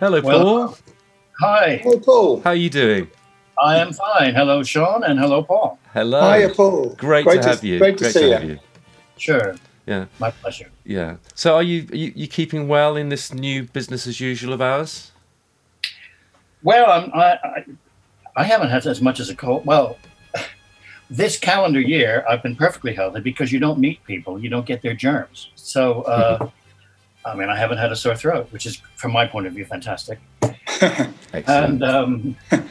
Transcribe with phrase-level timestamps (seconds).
[0.00, 0.78] Hello, Well, Paul.
[1.40, 2.40] Hi, Hi, Paul.
[2.40, 3.06] How are you doing?
[3.62, 4.34] I am fine.
[4.34, 5.78] Hello, Sean, and hello, Paul.
[5.92, 6.32] Hello.
[6.32, 6.94] Hiya, Paul.
[6.96, 7.78] Great, to have you.
[7.78, 8.50] Great to see have you.
[8.52, 8.58] you.
[9.18, 9.54] Sure,
[9.86, 10.70] Yeah, my pleasure.
[10.84, 11.16] yeah.
[11.34, 14.62] So, are you, are you you keeping well in this new business as usual of
[14.62, 15.12] ours?
[16.62, 17.64] Well, I'm, I, I,
[18.36, 19.66] I haven't had as much as a cold.
[19.66, 19.98] Well,
[21.10, 24.80] this calendar year, I've been perfectly healthy because you don't meet people, you don't get
[24.80, 25.50] their germs.
[25.56, 26.48] So, uh,
[27.24, 29.64] I mean, I haven't had a sore throat, which is, from my point of view,
[29.64, 30.18] fantastic.
[31.46, 32.36] And um,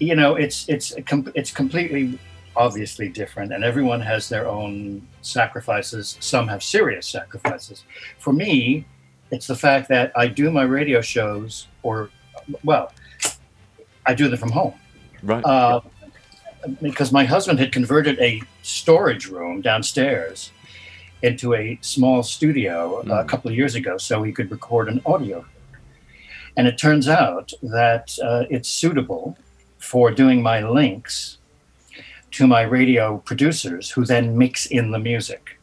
[0.00, 0.92] you know it's it's
[1.34, 2.18] it's completely
[2.56, 7.84] obviously different and everyone has their own sacrifices some have serious sacrifices
[8.18, 8.84] for me
[9.30, 12.10] it's the fact that i do my radio shows or
[12.64, 12.92] well
[14.06, 14.74] i do them from home
[15.22, 15.44] right.
[15.44, 15.80] uh,
[16.82, 20.50] because my husband had converted a storage room downstairs
[21.22, 23.28] into a small studio uh, a Mm.
[23.28, 25.44] couple of years ago so he could record an audio.
[26.56, 29.36] And it turns out that uh, it's suitable
[29.78, 31.38] for doing my links
[32.32, 35.58] to my radio producers who then mix in the music.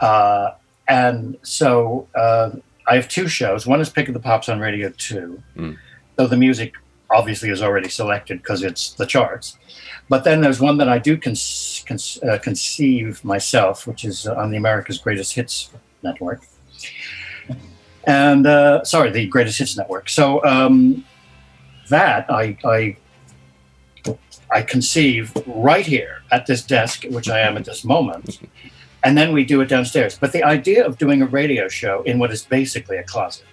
[0.00, 0.50] Uh,
[0.88, 2.50] and so uh,
[2.86, 3.66] I have two shows.
[3.66, 5.42] One is Pick of the Pops on Radio 2.
[5.56, 5.76] Mm.
[6.18, 6.74] So the music
[7.10, 9.58] obviously is already selected because it's the charts.
[10.08, 11.34] But then there's one that I do con-
[11.86, 15.70] con- uh, conceive myself, which is on the America's Greatest Hits
[16.02, 16.42] Network.
[18.04, 20.08] And uh, sorry, the Greatest Hits Network.
[20.08, 21.04] So um,
[21.88, 22.96] that I, I
[24.50, 28.40] I conceive right here at this desk, which I am at this moment,
[29.04, 30.16] and then we do it downstairs.
[30.18, 33.44] But the idea of doing a radio show in what is basically a closet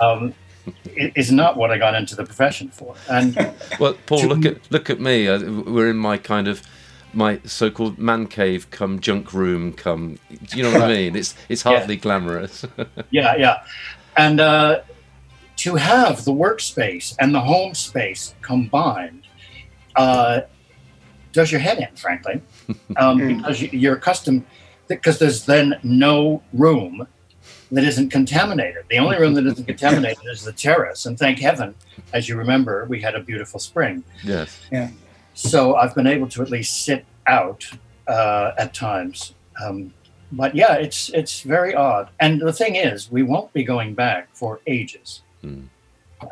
[0.00, 0.34] um,
[0.96, 2.94] is not what I got into the profession for.
[3.10, 3.34] And
[3.80, 5.28] Well, Paul, to- look at look at me.
[5.28, 6.62] Uh, We're in my kind of
[7.12, 10.18] my so-called man cave, come junk room, come.
[10.30, 11.16] Do you know what I mean?
[11.16, 12.64] It's it's hardly glamorous.
[13.10, 13.62] yeah, yeah.
[14.16, 14.80] And uh,
[15.58, 19.22] to have the workspace and the home space combined
[19.96, 20.40] uh,
[21.32, 22.40] does your head in, frankly,
[22.96, 23.36] um, Mm.
[23.38, 24.44] because you- you're accustomed,
[24.88, 27.06] because there's then no room
[27.72, 28.84] that isn't contaminated.
[28.88, 31.06] The only room that isn't contaminated is the terrace.
[31.06, 31.74] And thank heaven,
[32.12, 34.04] as you remember, we had a beautiful spring.
[34.22, 34.60] yes.
[34.70, 34.90] Yeah.
[35.34, 37.68] So I've been able to at least sit out
[38.06, 39.34] uh, at times.
[39.60, 39.92] Um,
[40.30, 42.10] but yeah, it's it's very odd.
[42.20, 45.22] And the thing is, we won't be going back for ages.
[45.42, 45.62] Hmm.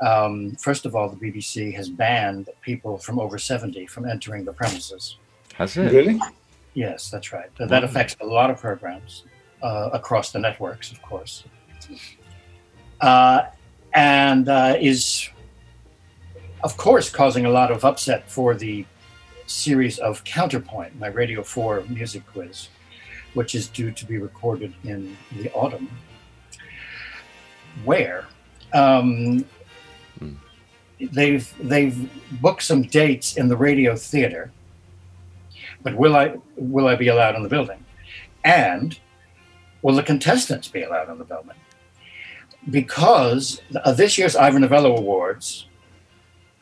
[0.01, 4.53] Um, first of all, the BBC has banned people from over 70 from entering the
[4.53, 5.19] premises.
[5.55, 5.93] Has it?
[5.93, 6.21] Really?
[6.75, 7.51] Yes, that's right.
[7.59, 9.25] That affects a lot of programs
[9.63, 11.45] uh, across the networks, of course,
[13.01, 13.43] uh,
[13.95, 15.29] and uh, is,
[16.63, 18.85] of course, causing a lot of upset for the
[19.47, 22.69] series of Counterpoint, my Radio 4 music quiz,
[23.35, 25.89] which is due to be recorded in the autumn,
[27.85, 28.27] where
[28.73, 29.45] um,
[30.19, 30.35] Hmm.
[31.01, 32.09] they've they've
[32.41, 34.53] booked some dates in the radio theater
[35.83, 37.85] but will I will I be allowed in the building?
[38.45, 38.99] And
[39.83, 41.57] will the contestants be allowed on the building?
[42.71, 45.67] Because of this year's Ivor Novello Awards,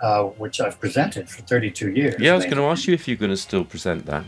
[0.01, 2.15] uh, which I've presented for 32 years.
[2.19, 4.25] Yeah, I was going to ask you if you're going to still present that.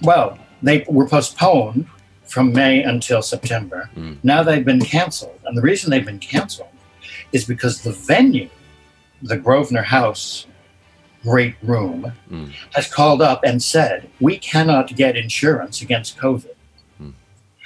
[0.00, 1.86] Well, they were postponed
[2.24, 3.90] from May until September.
[3.96, 4.18] Mm.
[4.22, 6.68] Now they've been canceled, and the reason they've been canceled
[7.32, 8.48] is because the venue,
[9.22, 10.46] the Grosvenor House
[11.22, 12.52] Great Room, Mm.
[12.74, 16.53] has called up and said we cannot get insurance against COVID.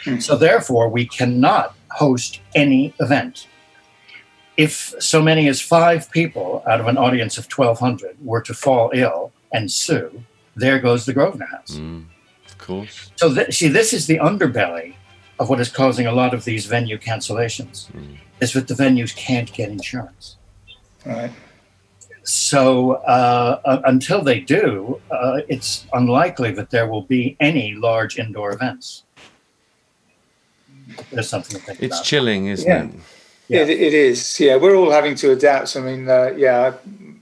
[0.04, 0.22] Mm.
[0.22, 3.48] so therefore we cannot host any event.
[4.56, 8.90] If so many as five people out of an audience of 1,200 were to fall
[8.94, 10.24] ill and sue,
[10.56, 11.76] there goes the Grosvenor House.
[11.76, 12.06] Mm.
[12.46, 13.10] Of course.
[13.16, 14.94] So, th- see, this is the underbelly
[15.38, 17.90] of what is causing a lot of these venue cancellations.
[17.92, 18.16] Mm.
[18.40, 20.36] Is that the venues can't get insurance.
[21.06, 21.30] Right.
[22.22, 28.18] So, uh, uh, until they do, uh, it's unlikely that there will be any large
[28.18, 29.04] indoor events.
[31.12, 32.04] There's something to think It's about.
[32.04, 32.84] chilling, isn't Yeah.
[32.84, 32.90] it?
[33.48, 33.60] Yeah.
[33.62, 34.38] It, it is.
[34.40, 35.76] Yeah, we're all having to adapt.
[35.76, 36.72] I mean, uh, yeah,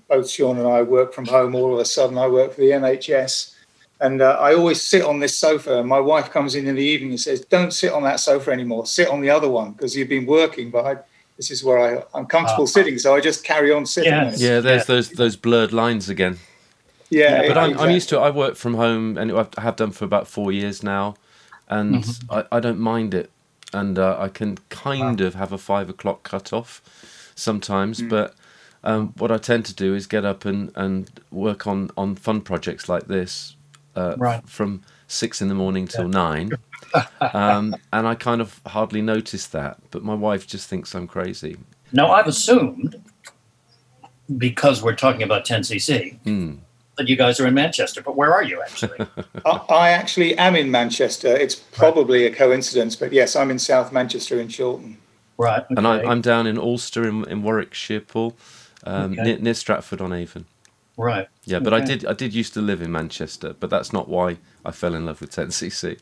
[0.08, 1.54] both Sean and I work from home.
[1.54, 3.54] All of a sudden, I work for the NHS,
[4.00, 5.78] and uh, I always sit on this sofa.
[5.80, 8.50] And my wife comes in in the evening and says, "Don't sit on that sofa
[8.50, 8.86] anymore.
[8.86, 10.96] Sit on the other one because you've been working." But I,
[11.36, 12.76] this is where I, I'm comfortable Ah.
[12.78, 14.12] sitting, so I just carry on sitting.
[14.12, 14.40] on Yes.
[14.40, 14.94] Yeah, there's Yeah.
[14.94, 16.38] those those blurred lines again.
[17.10, 17.42] yeah.
[17.42, 18.20] Yeah, But I'm, I'm used to it.
[18.20, 21.14] I work from home, and I have done for about four years now,
[21.68, 23.30] and I, I don't mind it.
[23.76, 26.80] And uh, I can kind of have a five o'clock cut off
[27.34, 28.34] sometimes, but
[28.82, 32.40] um, what I tend to do is get up and, and work on, on fun
[32.40, 33.54] projects like this
[33.94, 34.42] uh, Right.
[34.48, 36.52] from six in the morning till nine,
[37.20, 39.78] um, and I kind of hardly noticed that.
[39.90, 41.56] But my wife just thinks I'm crazy.
[41.92, 42.96] Now, I've assumed,
[44.38, 46.54] because we're talking about 10cc, Hmm.
[46.98, 48.00] That you guys are in Manchester.
[48.02, 49.06] But where are you actually?
[49.44, 51.28] I, I actually am in Manchester.
[51.36, 54.98] It's probably a coincidence, but yes, I'm in South Manchester in Chorlton.
[55.36, 55.64] right.
[55.70, 58.34] And I, I'm down in Alcester in, in Warwickshire, Paul,
[58.84, 59.22] um, Okay.
[59.22, 60.46] near, near Stratford on Avon.
[60.96, 61.28] Right.
[61.44, 64.38] Yeah, but I did I did used to live in Manchester, but that's not why
[64.64, 65.98] I fell in love with 10cc.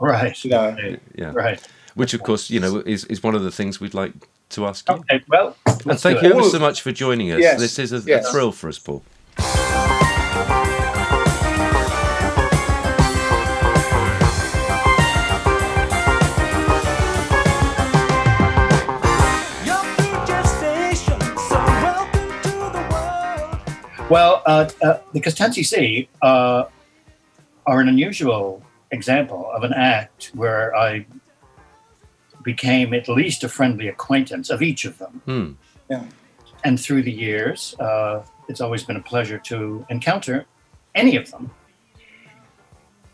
[0.00, 0.34] Right.
[0.46, 0.76] No.
[1.14, 1.60] Yeah, Right.
[1.94, 4.14] which of course you know is, is one of the things we'd like
[4.50, 4.94] to ask you.
[4.94, 5.22] Okay.
[5.28, 7.40] Well, And thank you ever so much for joining us.
[7.40, 8.26] Yes, This is a, yes.
[8.26, 9.02] a thrill for us, Paul.
[24.10, 26.64] Well, uh, uh, because 10cc uh,
[27.66, 31.06] are an unusual example of an act where I
[32.42, 35.22] became at least a friendly acquaintance of each of them.
[35.26, 35.52] Hmm.
[35.90, 36.04] Yeah.
[36.64, 40.46] And through the years, uh, it's always been a pleasure to encounter
[40.94, 41.50] any of them.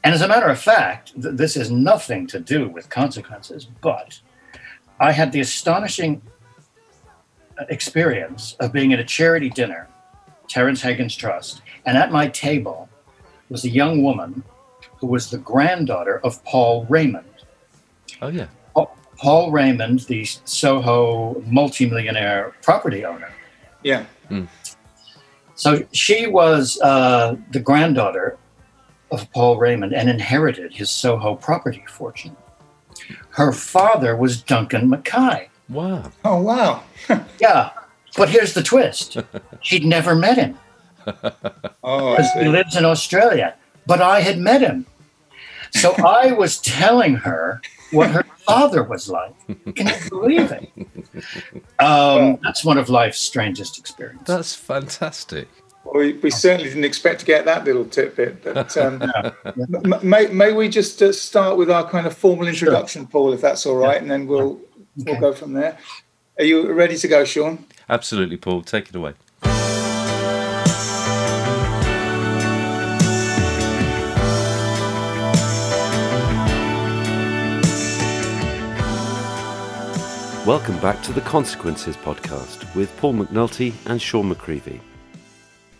[0.04, 4.20] And as a matter of fact, th- this has nothing to do with consequences, but
[5.00, 6.22] I had the astonishing
[7.58, 9.88] uh, experience of being at a charity dinner,
[10.48, 12.88] Terrence Higgins Trust, and at my table
[13.48, 14.42] was a young woman
[14.98, 17.26] who was the granddaughter of Paul Raymond.
[18.22, 18.46] Oh yeah.
[19.16, 23.32] Paul Raymond, the Soho multimillionaire property owner.
[23.82, 24.04] Yeah.
[25.54, 28.36] So she was uh, the granddaughter
[29.10, 32.36] of Paul Raymond and inherited his Soho property fortune.
[33.30, 35.48] Her father was Duncan Mackay.
[35.68, 36.10] Wow.
[36.24, 36.82] Oh, wow.
[37.40, 37.70] Yeah,
[38.16, 39.16] but here's the twist
[39.60, 40.58] she'd never met him
[41.84, 43.54] Oh, I because he lives in Australia,
[43.86, 44.86] but I had met him.
[45.72, 49.34] So I was telling her what her father was like.
[49.74, 50.70] Can you believe it?
[51.78, 54.26] Um, that's one of life's strangest experiences.
[54.26, 55.48] That's fantastic.
[55.94, 58.42] We, we certainly didn't expect to get that little tidbit.
[58.42, 59.02] But um,
[59.44, 63.42] m- may, may we just uh, start with our kind of formal introduction, Paul, if
[63.42, 64.58] that's all right, and then we'll
[64.96, 65.76] we'll go from there.
[66.38, 67.64] Are you ready to go, Sean?
[67.88, 68.62] Absolutely, Paul.
[68.62, 69.14] Take it away.
[80.46, 84.78] Welcome back to the Consequences podcast with Paul McNulty and Sean McCreevy.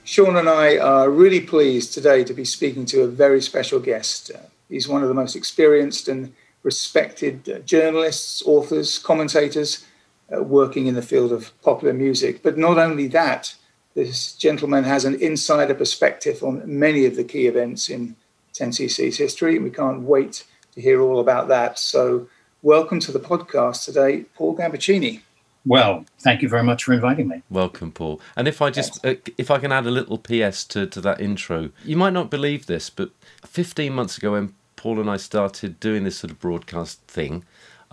[0.05, 4.31] Sean and I are really pleased today to be speaking to a very special guest.
[4.35, 4.39] Uh,
[4.71, 9.85] he's one of the most experienced and respected uh, journalists, authors, commentators
[10.33, 12.43] uh, working in the field of popular music.
[12.43, 13.55] But not only that,
[13.95, 18.17] this gentleman has an insider perspective on many of the key events in
[18.55, 19.57] 10cc's history.
[19.57, 21.79] And we can't wait to hear all about that.
[21.79, 22.29] So,
[22.63, 25.21] welcome to the podcast today, Paul Gambaccini.
[25.67, 27.43] Well, thank you very much for inviting me.
[27.49, 28.21] Welcome, Paul.
[28.37, 31.21] And if I just, uh, if I can add a little PS to, to that
[31.21, 33.11] intro, you might not believe this, but
[33.47, 37.45] 15 months ago, when Paul and I started doing this sort of broadcast thing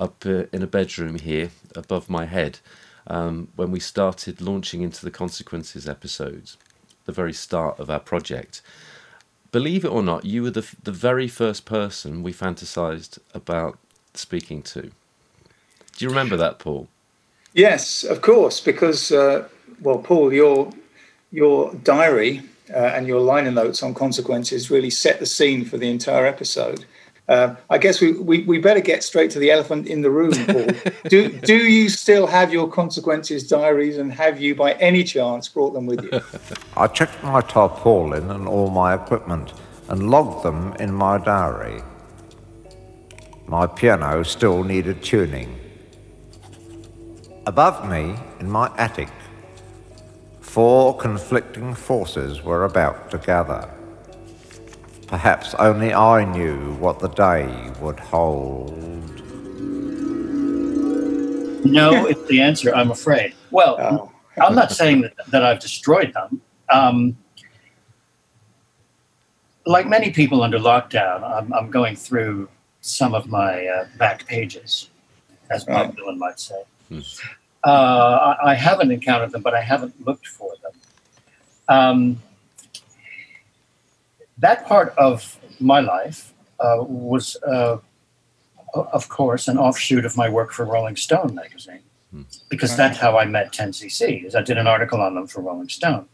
[0.01, 2.59] up uh, in a bedroom here above my head,
[3.07, 6.57] um, when we started launching into the consequences episodes,
[7.05, 8.61] the very start of our project,
[9.51, 13.77] believe it or not, you were the, the very first person we fantasized about
[14.13, 14.81] speaking to.
[14.81, 16.87] Do you remember that, Paul?
[17.53, 19.47] Yes, of course, because uh,
[19.81, 20.71] well, Paul, your
[21.31, 25.89] your diary uh, and your liner notes on consequences really set the scene for the
[25.89, 26.85] entire episode.
[27.31, 30.33] Uh, I guess we, we, we better get straight to the elephant in the room,
[30.33, 30.67] Paul.
[31.09, 35.71] do do you still have your consequences diaries, and have you, by any chance, brought
[35.71, 36.19] them with you?
[36.75, 39.53] I checked my tarpaulin and all my equipment
[39.87, 41.81] and logged them in my diary.
[43.47, 45.57] My piano still needed tuning.
[47.45, 49.09] Above me, in my attic,
[50.41, 53.69] four conflicting forces were about to gather.
[55.11, 57.45] Perhaps only I knew what the day
[57.81, 58.71] would hold.
[61.65, 63.35] No, it's the answer, I'm afraid.
[63.51, 64.11] Well, Oh.
[64.41, 66.41] I'm not saying that, that I've destroyed them.
[66.69, 67.17] Um,
[69.65, 72.47] like many people under lockdown, I'm, I'm going through
[72.79, 74.89] some of my uh, back pages,
[75.49, 75.95] as Bob Right.
[75.97, 76.61] Dylan might say.
[77.65, 80.71] Uh, I, I haven't encountered them, but I haven't looked for them.
[81.67, 82.21] Um,
[84.41, 87.77] that part of my life uh, was, uh,
[88.73, 91.81] of course, an offshoot of my work for Rolling Stone magazine,
[92.49, 94.25] because that's how I met 10cc.
[94.25, 96.07] Is I did an article on them for Rolling Stone.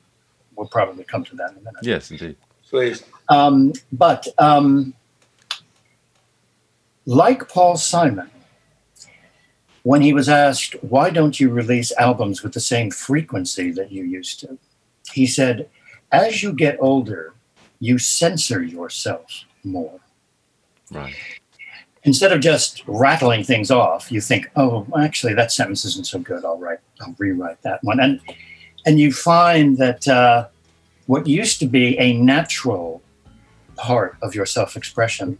[0.56, 1.84] We'll probably come to that in a minute.
[1.84, 2.36] Yes, indeed.
[2.70, 3.04] Please.
[3.30, 4.94] Um, but um,
[7.06, 8.30] like Paul Simon,
[9.84, 14.04] when he was asked, why don't you release albums with the same frequency that you
[14.04, 14.58] used to?
[15.14, 15.70] He said,
[16.12, 17.34] as you get older,
[17.80, 20.00] you censor yourself more.
[20.92, 21.16] Right.
[22.04, 26.46] Instead of just rattling things off, you think, oh, actually, that sentence isn't so good.
[26.46, 28.00] I'll write, I'll rewrite that one.
[28.00, 28.22] And,
[28.86, 30.48] and you find that uh,
[31.08, 33.02] what used to be a natural
[33.76, 35.38] part of your self expression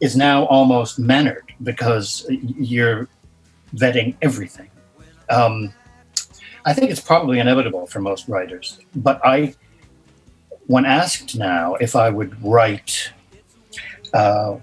[0.00, 3.08] is now almost mannered because you're
[3.74, 4.70] vetting everything.
[5.30, 5.72] Um,
[6.64, 9.54] I think it's probably inevitable for most writers, but I,
[10.66, 13.12] when asked now if I would write
[14.12, 14.58] uh,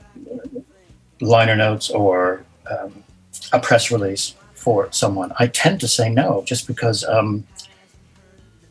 [1.22, 3.03] liner notes or um,
[3.51, 7.46] a press release for someone, I tend to say no, just because um,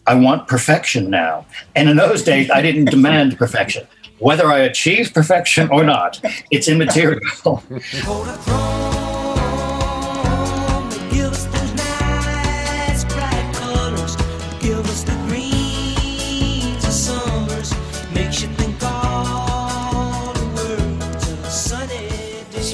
[0.07, 1.47] I want perfection now.
[1.75, 3.87] And in those days, I didn't demand perfection.
[4.19, 6.21] Whether I achieve perfection or not,
[6.51, 7.21] it's immaterial.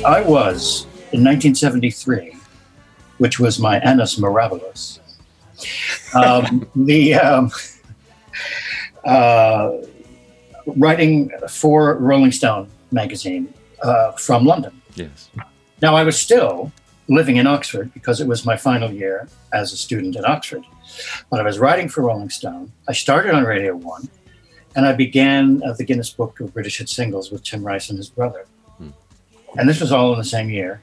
[0.04, 2.36] I was in 1973,
[3.16, 4.98] which was my Annus Mirabilis.
[6.14, 7.50] Um, the um,
[9.04, 9.78] uh,
[10.66, 14.78] writing for Rolling Stone magazine uh, from London.
[14.94, 15.30] Yes.
[15.80, 16.70] Now, I was still
[17.08, 20.64] living in Oxford because it was my final year as a student at Oxford.
[21.30, 22.72] But I was writing for Rolling Stone.
[22.88, 24.08] I started on Radio 1
[24.76, 27.96] and I began uh, the Guinness Book of British Hit Singles with Tim Rice and
[27.96, 28.46] his brother.
[29.56, 30.82] And this was all in the same year.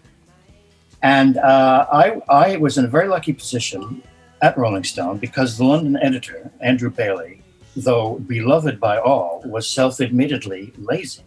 [1.04, 4.04] And uh, I, I was in a very lucky position
[4.42, 7.42] at Rolling Stone because the London editor, Andrew Bailey,
[7.76, 11.24] though beloved by all, was self admittedly lazy.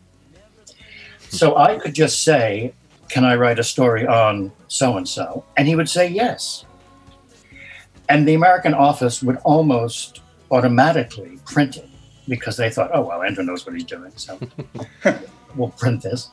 [1.29, 2.73] So I could just say,
[3.09, 5.45] Can I write a story on so and so?
[5.57, 6.65] And he would say yes.
[8.09, 10.21] And the American office would almost
[10.51, 11.89] automatically print it
[12.29, 14.13] because they thought, oh, well, Andrew knows what he's doing.
[14.17, 14.39] So
[15.57, 16.31] we'll print this.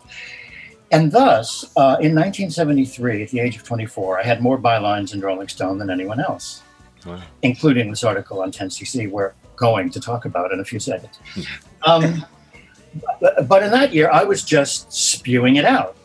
[0.91, 5.21] And thus, uh, in 1973, at the age of 24, I had more bylines in
[5.21, 6.61] Rolling Stone than anyone else,
[7.05, 7.21] Wow.
[7.41, 11.17] including this article on 10cc we're going to talk about in a few seconds.
[11.83, 12.23] Um,
[13.19, 15.95] but, but in that year, I was just spewing it out.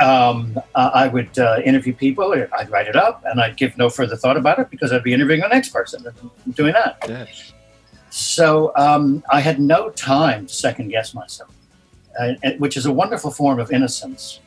[0.00, 3.90] Um, uh, I would uh, interview people, I'd write it up, and I'd give no
[3.90, 6.06] further thought about it because I'd be interviewing the next person
[6.54, 6.98] doing that.
[7.08, 7.52] Yes.
[8.10, 11.50] So um, I had no time to second guess myself,
[12.18, 14.40] uh, which is a wonderful form of innocence.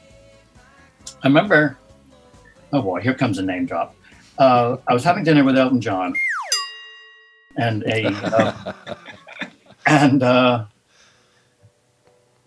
[1.23, 1.77] I remember,
[2.73, 3.95] oh boy, here comes a name drop.
[4.37, 6.15] Uh, I was having dinner with Elton John,
[7.57, 8.73] and a uh,
[9.85, 10.65] and uh,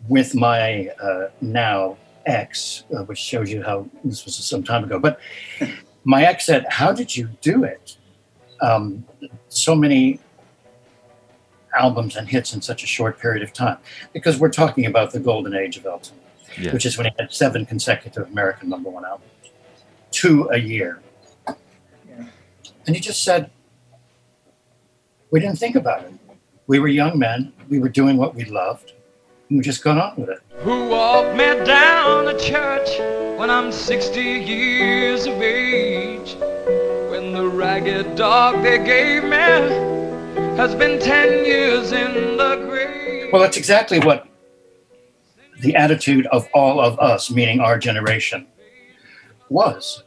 [0.09, 4.99] with my uh, now ex, uh, which shows you how this was some time ago.
[4.99, 5.21] But
[6.05, 7.97] my ex said, "How did you do it?
[8.61, 9.05] Um,
[9.49, 10.21] so many
[11.77, 13.79] albums and hits in such a short period of time
[14.13, 16.17] because we're talking about the golden age of Elton,
[16.59, 16.73] Yes.
[16.73, 19.31] which is when he had seven consecutive American number one albums,
[20.11, 21.01] two a year.
[21.49, 22.27] Yeah.
[22.87, 23.51] And he just said,
[25.31, 26.13] we didn't think about it.
[26.67, 28.93] We were young men, we were doing what we loved,
[29.49, 30.39] and we just got on with it.
[30.59, 32.89] who walked me down to church
[33.39, 36.37] when I'm 60 years of age.
[37.11, 39.94] When the ragged dog they gave me
[40.57, 43.33] has been 10 years in the grave.
[43.33, 44.29] Well, that's exactly what
[45.61, 48.47] the attitude of all of us, meaning our generation,
[49.49, 50.05] was.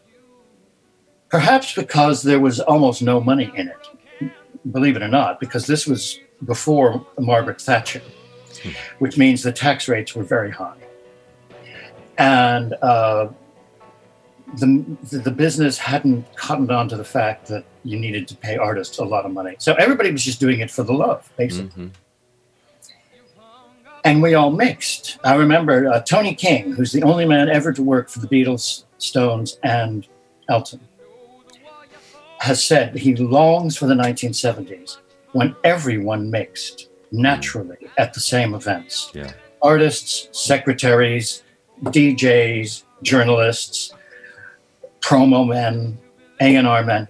[1.29, 4.31] Perhaps because there was almost no money in it,
[4.71, 8.01] believe it or not, because this was before Margaret Thatcher,
[8.99, 10.77] which means the tax rates were very high.
[12.17, 13.27] And uh,
[14.55, 18.97] the, the business hadn't cottoned on to the fact that you needed to pay artists
[18.97, 19.55] a lot of money.
[19.59, 21.91] So everybody was just doing it for the love, basically Mhm.
[24.05, 25.19] and we all mixed.
[25.23, 28.83] I remember uh, Tony King, who's the only man ever to work for the Beatles,
[28.99, 30.07] Stones, and
[30.49, 30.79] Elton,
[32.39, 34.97] has said he longs for the 1970s
[35.33, 39.31] when everyone mixed naturally at the same events Yeah.
[39.61, 41.43] artists, secretaries,
[41.83, 43.91] DJs, journalists,
[45.07, 45.97] promo men,
[46.41, 47.07] A&R men,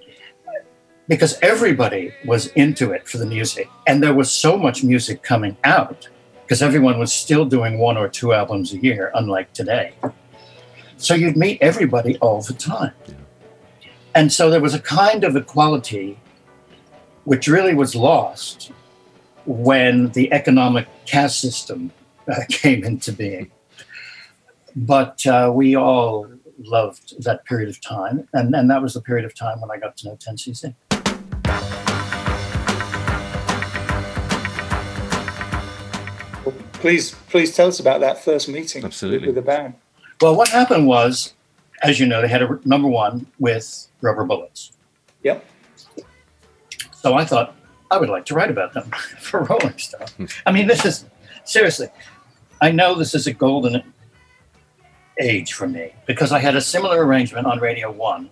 [1.07, 3.67] because everybody was into it for the music.
[3.87, 6.07] And there was so much music coming out
[6.43, 9.93] because everyone was still doing one or two albums a year, unlike today.
[10.97, 12.93] So you'd meet everybody all the time.
[14.13, 16.19] And so there was a kind of equality
[17.23, 18.71] which really was lost
[19.45, 21.91] when the economic caste system
[22.31, 23.49] uh, came into being.
[24.75, 29.25] But uh, we all loved that period of time, and, and that was the period
[29.25, 30.73] of time when I got to know 10cc.
[36.45, 39.27] Well, please, please tell us about that first meeting Absolutely.
[39.27, 39.75] with the band.
[40.21, 41.33] Well, what happened was,
[41.83, 44.71] as you know, they had a number one with Rubber Bullets.
[45.23, 45.45] Yep.
[46.93, 47.55] So I thought
[47.91, 50.29] I would like to write about them for Rolling Stone.
[50.45, 51.05] I mean, this is
[51.45, 51.87] seriously.
[52.61, 53.83] I know this is a golden
[55.19, 58.29] age for me because I had a similar arrangement on Radio One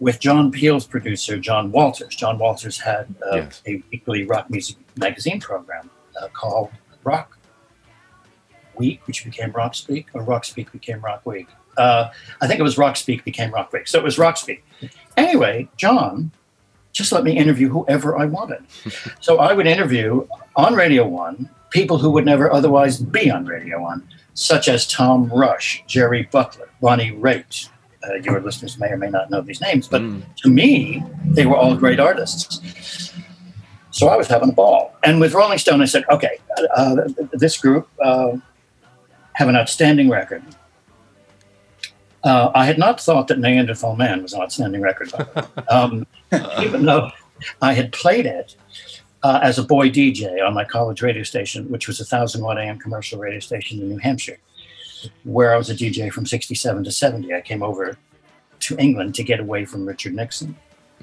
[0.00, 2.14] with John Peel's producer, John Walters.
[2.14, 3.62] John Walters had uh, Yes.
[3.66, 5.90] a weekly rock music magazine program
[6.20, 6.70] uh, called
[7.04, 7.38] Rock
[8.76, 11.46] Week, which became Rock Speak, or Rock Speak became Rock Week.
[11.76, 13.86] Uh, I think it was Rock Speak became Rock Week.
[13.88, 14.64] So it was Rock Speak.
[15.16, 16.30] Anyway, John
[16.92, 18.62] just let me interview whoever I wanted.
[19.20, 23.82] so I would interview on Radio One people who would never otherwise be on Radio
[23.82, 27.68] One, such as Tom Rush, Jerry Butler, Bonnie Raitt.
[28.06, 30.22] Uh, your listeners may or may not know these names, but Mm.
[30.36, 33.12] to me, they were all great artists.
[33.90, 34.92] So I was having a ball.
[35.04, 36.38] And with Rolling Stone, I said, okay,
[36.76, 36.96] uh,
[37.32, 38.32] this group uh,
[39.34, 40.42] have an outstanding record.
[42.24, 45.66] Uh, I had not thought that Neanderthal Man was an outstanding record, by the way.
[45.68, 46.06] um,
[46.60, 47.10] even though
[47.62, 48.56] I had played it
[49.24, 52.78] uh, as a boy DJ on my college radio station, which was a 1001 AM
[52.78, 54.38] commercial radio station in New Hampshire,
[55.24, 57.34] where I was a DJ from 67 to 70.
[57.34, 57.96] I came over
[58.60, 60.54] to England to get away from Richard Nixon,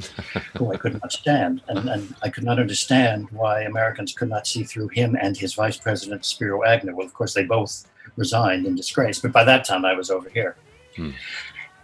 [0.58, 1.64] who I could not stand.
[1.68, 5.56] And, and I could not understand why Americans could not see through him and his
[5.56, 6.96] vice president, Spiro Agnew.
[6.96, 7.88] Well, of course, they both
[8.18, 10.56] resigned in disgrace, but by that time I was over here.
[10.96, 11.12] Hmm.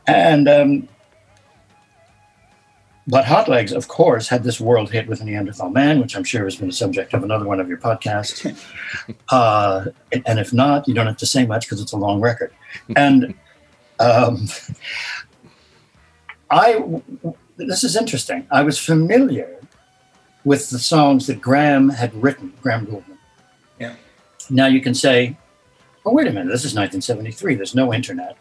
[0.05, 0.87] And um,
[3.07, 6.43] but Hot Legs, of course, had this world hit with Neanderthal Man, which I'm sure
[6.43, 8.65] has been the subject of another one of your podcasts.
[9.29, 9.85] uh,
[10.25, 12.51] and if not, you don't have to say much because it's a long record.
[12.97, 13.33] And
[14.01, 14.47] um,
[16.51, 17.01] I,
[17.55, 18.45] this is interesting.
[18.51, 19.57] I was familiar
[20.43, 23.17] with the songs that Graham had written, Graham Gouldman.
[23.79, 23.95] Yeah.
[24.49, 25.37] Now you can say,
[26.05, 27.55] oh, wait a minute, this is 1973.
[27.55, 28.37] There's no internet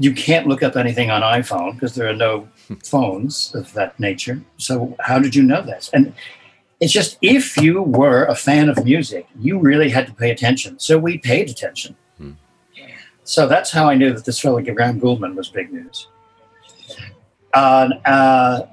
[0.00, 2.48] you can't look up anything on iPhone because there are no
[2.84, 4.42] phones of that nature.
[4.56, 5.90] So how did you know this?
[5.92, 6.14] And
[6.80, 10.78] it's just if you were a fan of music, you really had to pay attention.
[10.78, 11.96] So we paid attention.
[12.18, 12.32] Hmm.
[13.24, 16.08] So that's how I knew that this fellow Graham Gouldman was big news.
[17.54, 18.66] Uh, uh,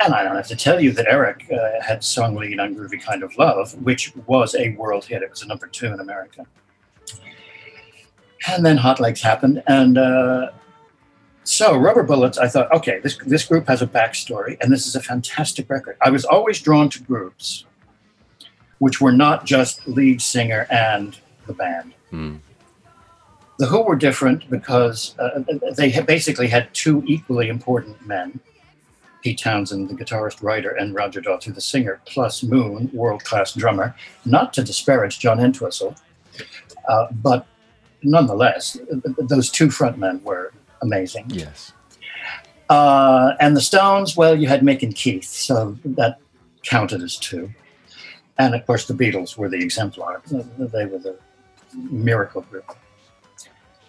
[0.00, 3.02] and I don't have to tell you that Eric uh, had sung lead on Groovy
[3.02, 5.22] Kind of Love, which was a world hit.
[5.22, 6.46] It was a number two in America.
[8.46, 9.62] And then Hot Legs happened.
[9.66, 10.50] And uh,
[11.44, 14.94] so Rubber Bullets, I thought, okay, this, this group has a backstory, and this is
[14.94, 15.96] a fantastic record.
[16.00, 17.64] I was always drawn to groups
[18.78, 21.94] which were not just lead singer and the band.
[22.12, 22.40] Mm.
[23.58, 25.42] The Who were different because uh,
[25.74, 28.40] they had basically had two equally important men
[29.20, 33.96] Pete Townshend, the guitarist writer, and Roger Daltrey, the singer, plus Moon, world class drummer.
[34.24, 35.96] Not to disparage John Entwistle,
[36.88, 37.44] uh, but
[38.02, 41.26] nonetheless, th- th- those two frontmen were amazing.
[41.28, 41.72] Yes.
[42.68, 46.18] Uh, and the Stones, well, you had Mick and Keith, so that
[46.62, 47.50] counted as two.
[48.38, 50.22] And of course, the Beatles were the exemplar.
[50.26, 51.18] They were the
[51.74, 52.76] miracle group.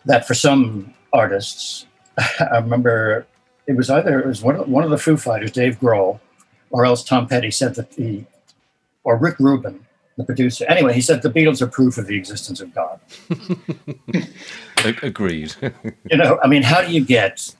[0.05, 1.85] That for some artists,
[2.17, 3.27] I remember
[3.67, 6.19] it was either it was one of, one of the Foo Fighters, Dave Grohl,
[6.71, 8.23] or else Tom Petty said that the,
[9.03, 9.85] or Rick Rubin,
[10.19, 10.65] the producer.
[10.67, 12.99] Anyway, he said the Beatles are proof of the existence of God.
[15.01, 15.55] Agreed.
[16.11, 17.55] you know, I mean, how do you get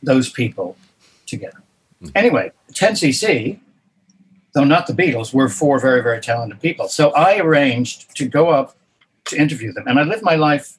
[0.00, 0.76] those people
[1.26, 1.60] together?
[2.00, 2.12] Mm.
[2.14, 3.58] Anyway, 10cc,
[4.54, 6.86] though not the Beatles, were four very, very talented people.
[6.86, 8.76] So I arranged to go up
[9.24, 9.88] to interview them.
[9.88, 10.78] And I lived my life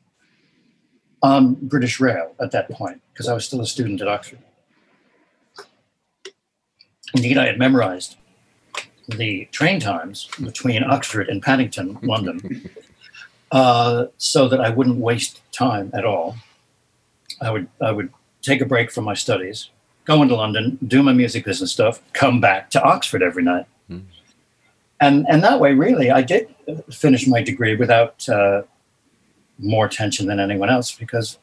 [1.21, 4.39] on British Rail at that point because I was still a student at Oxford.
[7.13, 8.15] Indeed, I had memorized
[9.17, 12.69] the train times between Oxford and Paddington, London,
[13.51, 16.35] uh, so that I wouldn't waste time at all.
[17.41, 19.69] I would I would take a break from my studies,
[20.05, 23.99] go into London, do my music business stuff, come back to Oxford every night, Hmm.
[24.99, 26.53] and and that way, really, I did
[26.91, 28.63] finish my degree without uh,
[29.57, 31.37] more tension than anyone else because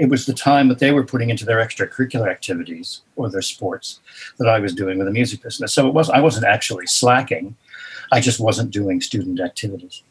[0.00, 4.00] it was the time that they were putting into their extracurricular activities or their sports
[4.38, 5.74] that I was doing with the music business.
[5.74, 7.54] So it was I wasn't actually slacking.
[8.10, 10.02] I just wasn't doing student activities.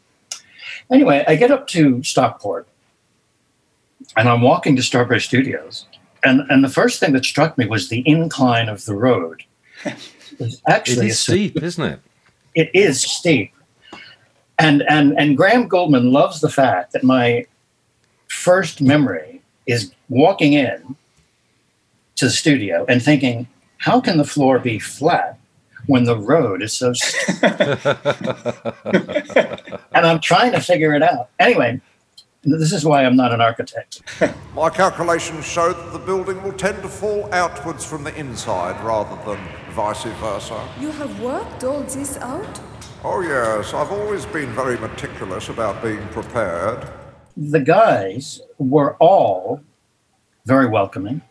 [0.92, 2.68] Anyway, I get up to Stockport
[4.16, 5.86] and I'm walking to Strawberry Studios.
[6.24, 9.42] And, and the first thing that struck me was the incline of the road
[10.38, 12.00] It's It actually is a steep, isn't it?
[12.54, 13.52] it is steep.
[14.58, 17.46] And and and Graham Gouldman loves the fact that my
[18.28, 19.39] first memory
[19.70, 20.96] is walking in
[22.16, 23.46] to the studio and thinking,
[23.78, 25.38] how can the floor be flat
[25.86, 27.42] when the road is so steep?
[29.94, 31.30] and I'm trying to figure it out.
[31.38, 31.80] Anyway,
[32.42, 34.02] this is why I'm not an architect.
[34.54, 39.16] My calculations show that the building will tend to fall outwards from the inside rather
[39.24, 39.38] than
[39.72, 40.68] vice versa.
[40.80, 42.60] You have worked all this out?
[43.02, 46.86] Oh, yes, I've always been very meticulous about being prepared.
[47.36, 49.62] the guys were all
[50.44, 51.22] very welcoming,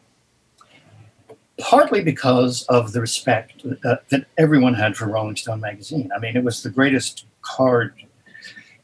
[1.60, 6.10] partly because of the respect uh, that everyone had for Rolling Stone magazine.
[6.16, 7.94] I mean, it was the greatest card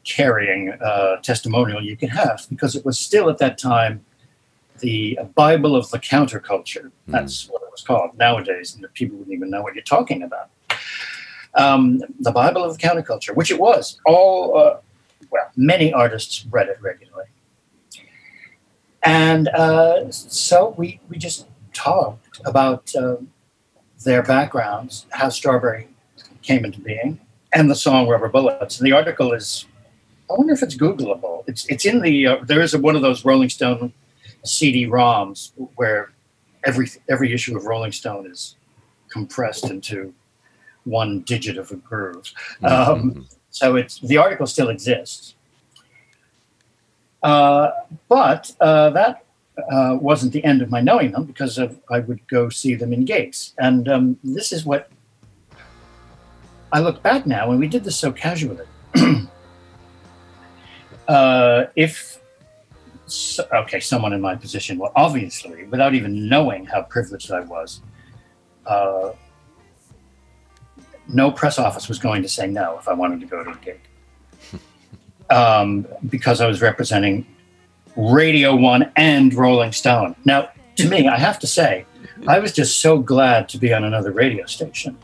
[0.04, 4.04] carrying uh, testimonial you could have because it was still at that time
[4.80, 6.90] the Bible of the counterculture.
[7.08, 8.16] That's what it was called.
[8.16, 10.50] Nowadays, and people wouldn't even know what you're talking about.
[11.54, 13.98] Um, the Bible of the counterculture, which it was.
[14.04, 14.76] All uh,
[15.30, 17.24] well, many artists read it regularly.
[19.06, 23.16] And uh, so we, we just talked about uh,
[24.04, 25.88] their backgrounds, how Strawberry
[26.42, 27.20] came into being,
[27.52, 28.80] and the song Rubber Bullets.
[28.80, 29.64] And the article is,
[30.28, 31.44] I wonder if it's Googleable.
[31.46, 33.92] It's, it's in the, uh, there is a, one of those Rolling Stone
[34.44, 36.12] CD ROMs where
[36.64, 38.56] every, every issue of Rolling Stone is
[39.08, 40.12] compressed into
[40.82, 42.32] one digit of a groove.
[42.64, 45.35] Um, so it's the article still exists.
[47.22, 47.70] Uh,
[48.08, 49.24] but uh, that
[49.70, 52.92] uh, wasn't the end of my knowing them because of, I would go see them
[52.92, 53.54] in gigs.
[53.58, 54.90] And um, this is what
[56.72, 58.66] I look back now, and we did this so casually.
[61.08, 62.20] uh, if,
[63.06, 67.80] so, okay, someone in my position, well, obviously, without even knowing how privileged I was,
[68.66, 69.12] uh,
[71.08, 73.56] no press office was going to say no if I wanted to go to a
[73.56, 73.80] gig.
[75.30, 77.26] Um, because I was representing
[77.96, 80.14] Radio One and Rolling Stone.
[80.24, 81.84] Now, to me, I have to say,
[82.28, 84.96] I was just so glad to be on another radio station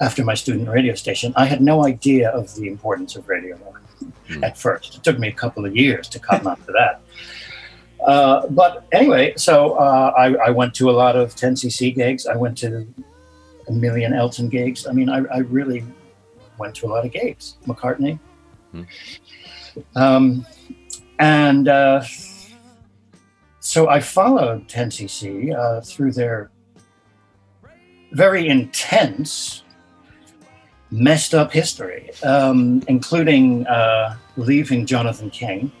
[0.00, 1.32] after my student radio station.
[1.36, 3.82] I had no idea of the importance of Radio One
[4.42, 4.96] at first.
[4.96, 7.00] It took me a couple of years to come up to that.
[8.04, 12.26] Uh, but anyway, so uh, I, I went to a lot of 10cc gigs.
[12.26, 12.86] I went to
[13.68, 14.86] a million Elton gigs.
[14.86, 15.84] I mean, I, I really
[16.58, 17.56] went to a lot of gigs.
[17.66, 18.18] McCartney.
[19.96, 20.46] Um,
[21.18, 22.02] and uh,
[23.60, 26.50] so I followed 10cc uh, through their
[28.12, 29.62] very intense,
[30.90, 35.72] messed up history, um, including uh, leaving Jonathan King.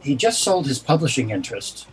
[0.00, 1.88] He just sold his publishing interest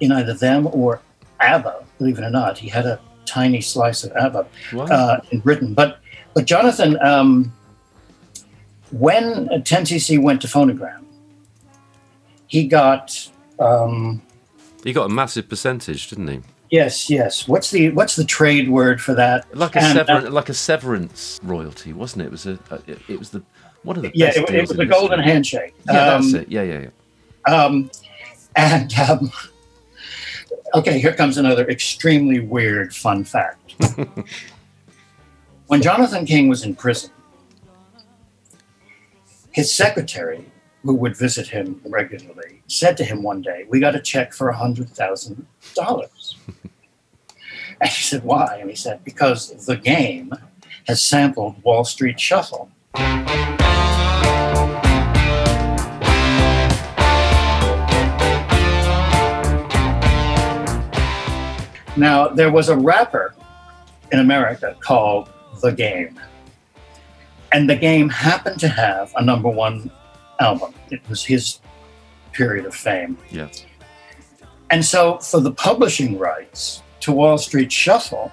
[0.00, 1.00] in either them or
[1.40, 2.56] ABBA, believe it or not.
[2.56, 4.84] He had a tiny slice of ABBA Wow.
[4.86, 5.74] uh, in Britain.
[5.74, 5.98] But
[6.32, 7.52] but Jonathan, um,
[8.92, 11.04] when 10cc went to Phonogram,
[12.46, 14.22] he got um,
[14.84, 16.40] he got a massive percentage, didn't he?
[16.70, 17.46] yes, yes.
[17.48, 19.46] What's the what's the trade word for that?
[19.56, 22.26] Like a And, uh, like a severance royalty, wasn't it?
[22.26, 23.42] It was a, a it was the
[23.82, 25.32] one of the yeah, it, it was a golden history.
[25.32, 25.74] handshake.
[25.86, 26.48] Yeah, that's Um, it.
[26.48, 26.86] Yeah, yeah,
[27.48, 27.54] yeah.
[27.54, 27.90] Um,
[28.56, 29.30] and um,
[30.74, 33.74] okay, here comes another extremely weird fun fact.
[35.68, 37.10] when Jonathan King was in prison,
[39.56, 40.44] his secretary,
[40.82, 44.52] who would visit him regularly, said to him one day, We got a check for
[44.52, 46.34] $100,000.
[47.80, 48.58] and he said, Why?
[48.60, 50.30] And he said, Because the game
[50.86, 52.70] has sampled Wall Street Shuffle.
[61.96, 63.34] Now, there was a rapper
[64.12, 65.30] in America called
[65.62, 66.20] The Game.
[67.56, 69.90] And The Game happened to have a number one
[70.40, 70.74] album.
[70.90, 71.58] It was his
[72.32, 73.16] period of fame.
[73.30, 73.48] Yeah.
[74.68, 78.30] And so, for the publishing rights to Wall Street Shuffle,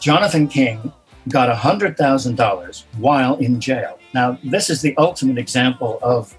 [0.00, 0.90] Jonathan King
[1.28, 3.98] got $100,000 while in jail.
[4.14, 6.34] Now, this is the ultimate example of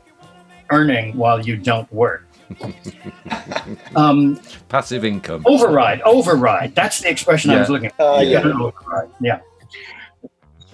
[0.71, 2.25] earning while you don't work.
[3.95, 5.43] um, Passive income.
[5.45, 6.73] override, override.
[6.73, 8.01] That's the expression I was looking for.
[8.01, 8.39] Uh, yeah.
[8.39, 9.41] Override, yeah.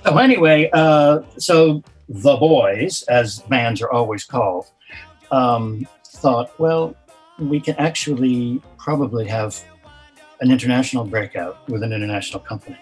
[0.04, 4.66] So anyway, uh, so the boys, as bands are always called,
[5.32, 6.96] um, thought, well,
[7.40, 9.62] we can actually probably have
[10.42, 12.78] an international breakout with an international company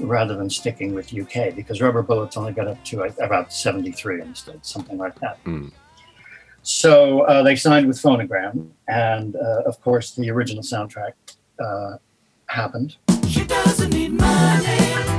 [0.00, 4.20] rather than sticking with UK because Rubber Bullets only got up to uh, about 73
[4.20, 5.42] in the States, something like that.
[5.44, 5.72] Mm.
[6.62, 11.12] So uh, they signed with Phonogram, and uh, of course, the original soundtrack
[11.58, 11.96] uh,
[12.46, 12.96] happened.
[13.28, 15.17] She doesn't need money.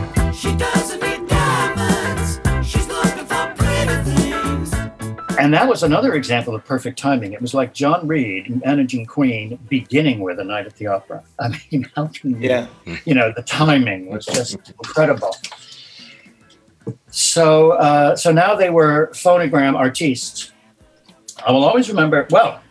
[5.39, 7.31] And that was another example of perfect timing.
[7.31, 11.23] It was like John Reid managing Queen, beginning with A Night at the Opera.
[11.39, 12.67] I mean, how can you, Yeah.
[13.05, 15.33] you know, the timing was just incredible.
[17.09, 20.51] So, uh, so now they were phonogram artistes.
[21.45, 22.27] I will always remember.
[22.29, 22.61] Well,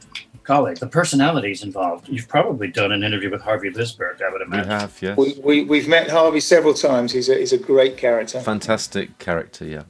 [0.44, 2.08] colleague, the personalities involved.
[2.08, 4.68] You've probably done an interview with Harvey Lisberg, I would imagine.
[4.68, 5.16] We have, yes.
[5.16, 7.12] We, we, we've met Harvey several times.
[7.12, 8.40] He's a, he's a great character.
[8.40, 9.84] Fantastic character, yeah.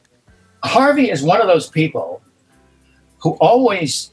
[0.65, 2.23] Harvey is one of those people
[3.19, 4.13] who always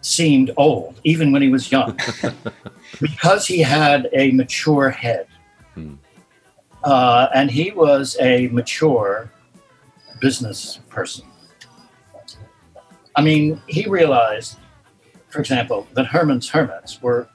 [0.00, 1.98] seemed old, even when he was young,
[3.00, 5.26] because he had a mature head.
[5.74, 5.94] Hmm.
[6.84, 9.30] Uh, and he was a mature
[10.20, 11.24] business person.
[13.16, 14.56] I mean, he realized,
[15.28, 17.28] for example, that Herman's Hermits were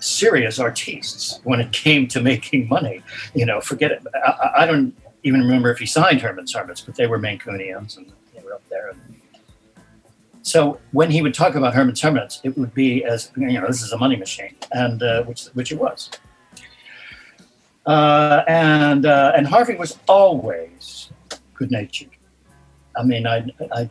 [0.00, 3.02] serious artistes when it came to making money.
[3.34, 4.02] You know, forget it.
[4.14, 7.96] I, I- I don't even remember if he signed Herman's Hermits, but they were Mancunians
[7.96, 8.92] and they were up there.
[10.42, 13.82] So when he would talk about Herman's Hermits, it would be as you know, this
[13.82, 16.10] is a money machine, and uh, which which it was.
[17.86, 21.10] Uh, and uh, and Harvey was always
[21.54, 22.10] good natured.
[22.96, 23.90] I mean, I, I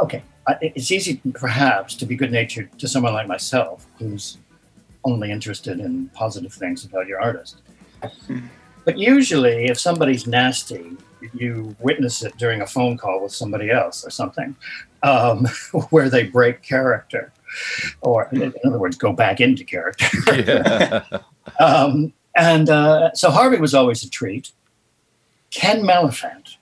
[0.00, 0.22] okay.
[0.46, 4.38] I, it's easy perhaps to be good natured to someone like myself, who's
[5.04, 7.62] only interested in positive things about your artist.
[8.84, 10.96] But usually, if somebody's nasty,
[11.34, 14.54] you witness it during a phone call with somebody else or something,
[15.02, 15.46] um,
[15.90, 17.32] where they break character,
[18.00, 20.06] or in other words, go back into character.
[20.36, 21.04] yeah.
[21.58, 24.52] Um, and uh, so Harvey was always a treat.
[25.50, 26.56] Ken Maliphant,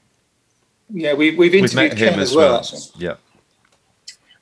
[0.92, 2.52] Yeah, we, we've We've interviewed met him Ken as as well.
[2.54, 2.80] well.
[2.96, 3.14] Yeah.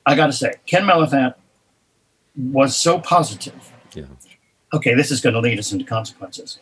[0.05, 1.35] I got to say, Ken Maliphant
[2.35, 3.71] was so positive.
[3.93, 4.05] Yeah.
[4.73, 6.57] Okay, this is going to lead us into consequences.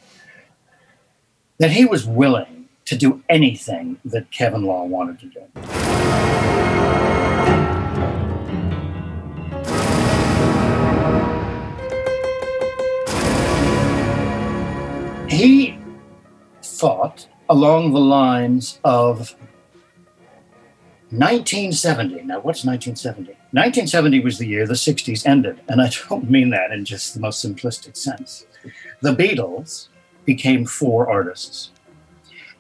[1.59, 2.56] That he was willing
[2.87, 5.41] to do anything that Kevin Lol wanted to do.
[15.29, 15.77] He
[16.63, 19.35] thought along the lines of
[21.09, 22.23] 1970.
[22.23, 23.31] Now, what's 1970?
[23.51, 27.19] 1970 was the year the 60s ended, and I don't mean that in just the
[27.19, 28.45] most simplistic sense.
[29.01, 29.89] The Beatles
[30.23, 31.71] became four artists.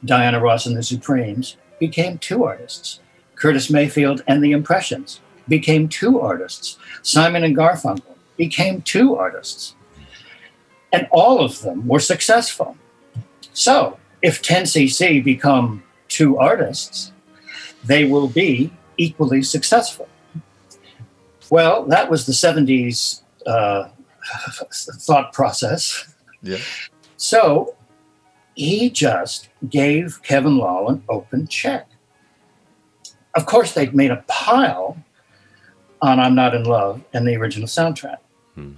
[0.05, 2.99] Diana Ross and the Supremes became two artists.
[3.35, 6.77] Curtis Mayfield and the Impressions became two artists.
[7.03, 9.75] Simon and Garfunkel became two artists.
[10.91, 12.77] And all of them were successful.
[13.53, 17.11] So, if 10cc become two artists,
[17.83, 20.07] they will be equally successful.
[21.49, 23.89] Well, that was the 70s uh,
[24.73, 26.13] thought process.
[26.41, 26.57] Yeah.
[27.17, 27.75] So
[28.55, 31.87] he just gave Kevin Lol an open check.
[33.35, 34.97] Of course, they'd made a pile
[36.01, 38.17] on I'm Not in Love and the original soundtrack.
[38.55, 38.73] Hmm.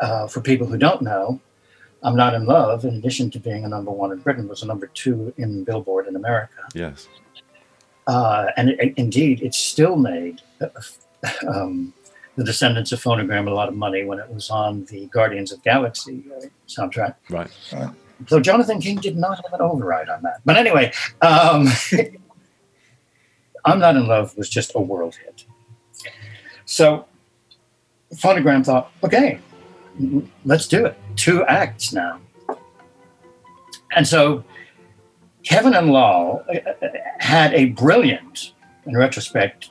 [0.00, 1.40] Uh, for people who don't know,
[2.02, 4.66] I'm Not in Love, in addition to being a number one in Britain, was a
[4.66, 6.62] number two in Billboard in America.
[6.74, 7.08] Yes.
[8.08, 10.68] Uh, and it, indeed, it still made uh,
[11.48, 11.94] um,
[12.34, 15.62] the Descendants of Phonogram a lot of money when it was on the Guardians of
[15.62, 17.14] Galaxy uh, soundtrack.
[17.30, 17.50] Right.
[18.26, 20.40] So Jonathan King did not have an override on that.
[20.44, 21.68] But anyway, um,
[23.64, 25.44] I'm Not in Love was just a world hit.
[26.64, 27.06] So
[28.14, 29.38] Phonogram thought, okay,
[30.44, 30.96] let's do it.
[31.16, 32.20] Two acts now.
[33.94, 34.44] And so
[35.44, 38.52] Kevin and Lol uh, had a brilliant,
[38.86, 39.70] in retrospect,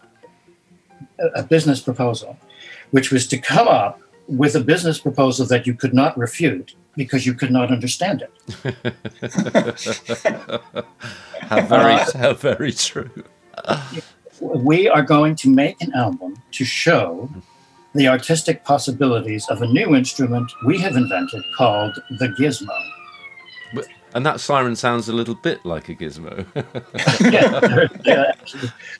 [1.36, 2.38] a business proposal,
[2.92, 7.26] which was to come up with a business proposal that you could not refute because
[7.26, 8.32] you could not understand it.
[11.42, 13.10] How very, Uh, how very true.
[14.40, 17.30] We are going to make an album to show
[17.94, 22.78] the artistic possibilities of a new instrument we have invented called the gizmo.
[23.74, 26.46] But, and that siren sounds a little bit like a gizmo.
[27.32, 28.32] yeah, yeah,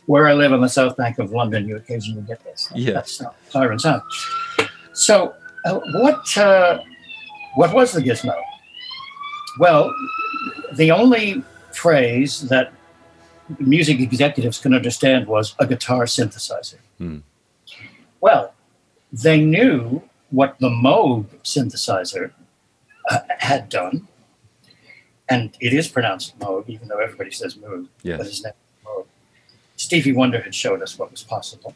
[0.08, 2.70] where I live on the south bank of London, you occasionally get this.
[2.76, 2.94] Yeah.
[2.94, 4.02] That's siren sound.
[4.94, 5.34] So,
[5.66, 6.80] uh, what uh,
[7.56, 8.40] what was the gizmo?
[9.60, 9.94] Well,
[10.74, 12.74] the only phrase that
[13.60, 16.78] music executives can understand was a guitar synthesizer.
[16.98, 17.20] Hmm.
[18.22, 18.54] Well,
[19.12, 22.32] they knew what the Moog synthesizer
[23.10, 24.08] uh, had done,
[25.28, 28.54] and it is pronounced Moog, even though everybody says Moog but his name
[28.86, 29.06] was Moog.
[29.76, 31.74] Stevie Wonder had showed us what was possible.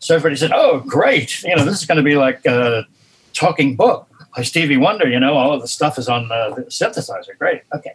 [0.00, 1.42] So everybody said, "Oh, great!
[1.42, 2.86] You know, this is going to be like a
[3.32, 5.08] talking book." By Stevie Wonder.
[5.08, 7.36] You know, all of the stuff is on the synthesizer.
[7.38, 7.62] Great.
[7.74, 7.94] Okay.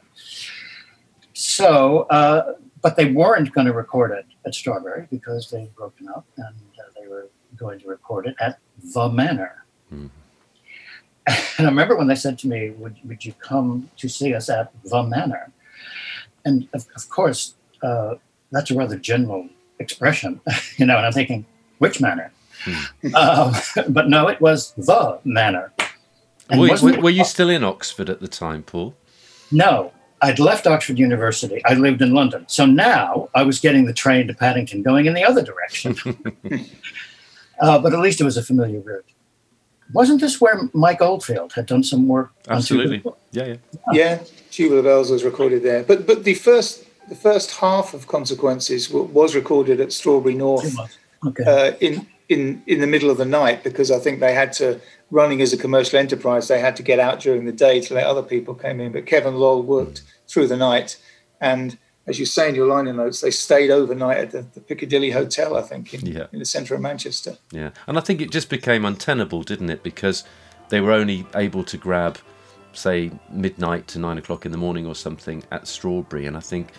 [1.33, 6.25] So, uh, but they weren't going to record it at Strawberry because they'd broken up,
[6.37, 8.59] and uh, they were going to record it at
[8.93, 9.65] the Manor.
[9.91, 10.09] Mhm.
[11.57, 14.49] And I remember when they said to me, "Would would you come to see us
[14.49, 15.51] at the Manor?"
[16.45, 18.15] And of, of course, uh,
[18.51, 19.47] that's a rather general
[19.79, 20.41] expression,
[20.77, 20.97] you know.
[20.97, 21.45] And I'm thinking,
[21.79, 22.31] which manor?
[23.15, 23.53] um,
[23.89, 25.71] but no, it was the manor.
[26.53, 28.95] And Were, were, were you still in Oxford at the time, Paul?
[29.51, 31.63] No, I'd left Oxford University.
[31.65, 32.45] I lived in London.
[32.47, 35.95] So now I was getting the train to Paddington going in the other direction.
[37.59, 39.05] uh, but at least it was a familiar route.
[39.93, 42.31] Wasn't this where Mike Oldfield had done some work?
[42.47, 42.97] Absolutely.
[42.97, 43.17] Tubular?
[43.31, 43.55] Yeah, yeah.
[43.91, 48.87] Yeah, Tubular Bells was recorded there, but but the first the first half of Consequences
[48.87, 50.73] w- was recorded at Strawberry North
[51.25, 51.43] Okay.
[51.43, 54.79] uh, in in in the middle of the night because I think they had to
[55.11, 58.05] running as a commercial enterprise they had to get out during the day to let
[58.05, 58.91] other people come in.
[58.91, 60.97] But Kevin Lol worked through the night,
[61.41, 65.11] and as you say in your liner notes, they stayed overnight at the, the Piccadilly
[65.11, 66.27] Hotel, I think, in, Yeah.
[66.33, 67.37] in the centre of Manchester.
[67.51, 69.83] Yeah, and I think it just became untenable, didn't it?
[69.83, 70.23] Because
[70.69, 72.17] they were only able to grab,
[72.73, 76.69] say, midnight to nine o'clock in the morning or something at Strawberry, and I think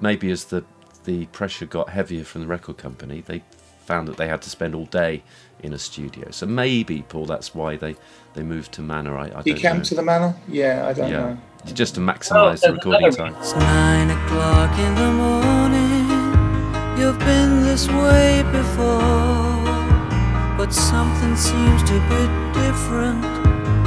[0.00, 0.64] maybe as the
[1.04, 3.42] the pressure got heavier from the record company, they
[3.90, 5.22] found that they had to spend all day
[5.66, 6.30] in a studio.
[6.30, 7.94] So maybe, Paul, that's why they
[8.34, 9.14] they moved to Manor.
[9.18, 9.82] I, I You don't came know.
[9.90, 10.32] to the manor?
[10.48, 11.36] Yeah, I don't yeah, know.
[11.82, 13.34] just to Oh, maximise the recording another time.
[13.42, 16.06] It's nine o'clock in the morning.
[16.98, 19.64] You've been this way before,
[20.58, 22.22] but something seems to be
[22.62, 23.24] different,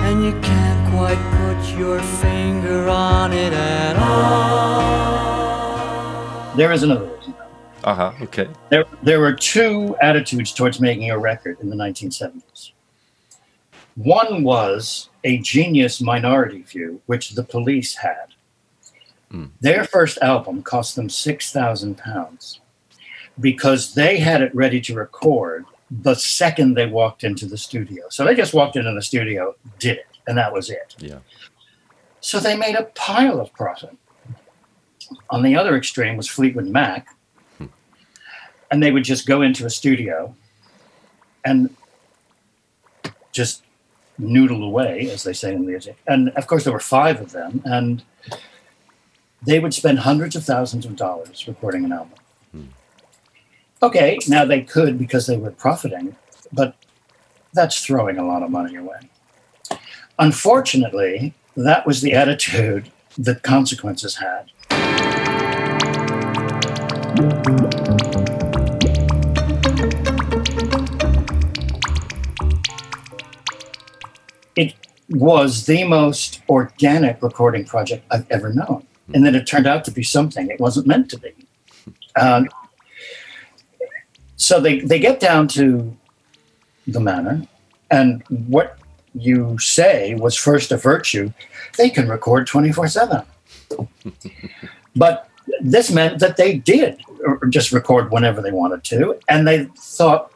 [0.06, 4.84] and you can't quite put your finger on it at all.
[6.58, 7.13] there is another reason.
[7.84, 8.14] Uh huh.
[8.22, 8.48] Okay.
[8.70, 12.72] There, there were two attitudes towards making a record in the 1970s.
[13.96, 18.34] One was a genius minority view, which the police had.
[19.32, 19.52] Mm.
[19.62, 22.60] Their first album cost them £6,000
[23.40, 28.06] because they had it ready to record the second they walked into the studio.
[28.10, 30.96] So they just walked into the studio, did it, and that was it.
[31.00, 31.20] Yeah.
[32.20, 33.96] So they made a pile of profit.
[35.30, 37.13] On the other extreme was Fleetwood Mac,
[38.74, 40.36] and they would just go into a studio
[41.46, 41.70] and
[43.32, 43.62] just
[44.18, 45.96] noodle away, as they say in the music.
[46.08, 48.04] And of course, there were five of them, and
[49.46, 52.18] they would spend hundreds of thousands of dollars recording an album.
[52.52, 52.64] Hmm.
[53.84, 56.16] Okay, now they could because they were profiting,
[56.52, 56.76] but
[57.54, 59.02] that's throwing a lot of money away.
[60.18, 64.50] Unfortunately, that was the attitude that Consequences had.
[75.14, 78.86] Was the most organic recording project I've ever known.
[79.14, 81.34] And then it turned out to be something it wasn't meant to be.
[82.20, 82.50] Um,
[84.36, 85.96] so they, they get down to
[86.88, 87.44] the manor,
[87.92, 88.78] and what
[89.14, 91.32] you say was first a virtue,
[91.78, 93.22] they can record 24 7.
[94.96, 95.28] But
[95.62, 97.02] this meant that they did
[97.50, 99.20] just record whenever they wanted to.
[99.28, 100.32] And they thought,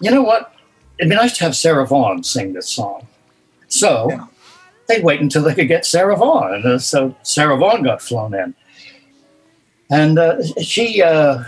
[0.00, 0.54] you know what?
[0.98, 3.06] It'd be nice to have Sarah Vaughan sing this song.
[3.68, 4.26] So Yeah.
[4.88, 6.64] they'd wait until they could get Sarah Vaughan.
[6.66, 8.54] Uh, so Sarah Vaughan got flown in.
[9.90, 11.44] And uh, she, uh,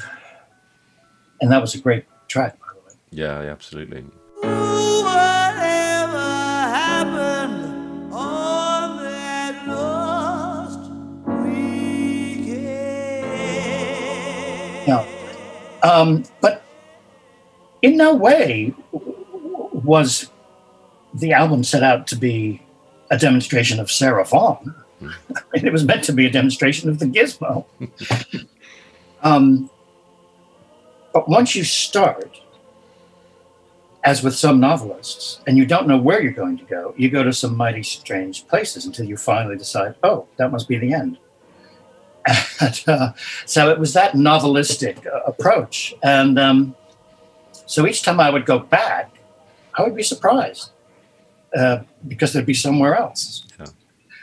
[1.41, 2.95] and that was a great track, by the way.
[3.11, 3.43] Yeah.
[3.43, 4.03] yeah, Absolutely.
[4.43, 6.19] Whatever
[6.79, 10.91] happened on that lost
[11.43, 12.57] weekend?
[14.87, 15.05] Yeah.
[15.83, 16.63] Um, but
[17.83, 20.31] in no way was
[21.15, 22.63] the album set out to be
[23.11, 24.75] a demonstration of Sarah Vaughan.
[25.55, 27.65] it was meant to be a demonstration of the gizmo.
[29.23, 29.71] um,
[31.13, 32.41] but once you start,
[34.05, 37.23] as with some novelists, and you don't know where you're going to go, you go
[37.23, 41.19] to some mighty strange places until you finally decide, oh, that must be the end.
[42.61, 43.13] And, uh,
[43.47, 45.95] so it was that novelistic uh, approach.
[46.03, 46.75] And um,
[47.67, 49.15] so each time I would go back,
[49.75, 50.73] I would be surprised
[51.57, 53.45] uh, because there'd be somewhere else.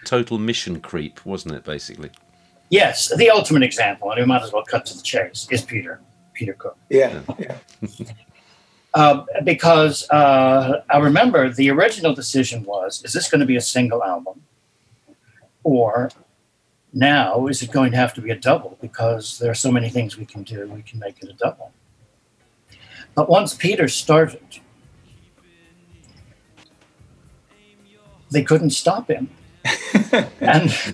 [0.05, 1.63] Total mission creep, wasn't it?
[1.63, 2.11] Basically.
[2.69, 5.99] Yes, the ultimate example, and we might as well cut to the chase, is Peter,
[6.33, 6.77] Peter Cook.
[6.89, 7.57] Yeah, yeah.
[8.95, 13.61] Uh, because uh, I remember the original decision was is this going to be a
[13.61, 14.41] single album?
[15.63, 16.11] Or
[16.93, 18.77] now is it going to have to be a double?
[18.79, 21.73] Because there are so many things we can do, we can make it a double.
[23.15, 24.59] But once Peter started,
[28.31, 29.29] they couldn't stop him.
[30.39, 30.93] and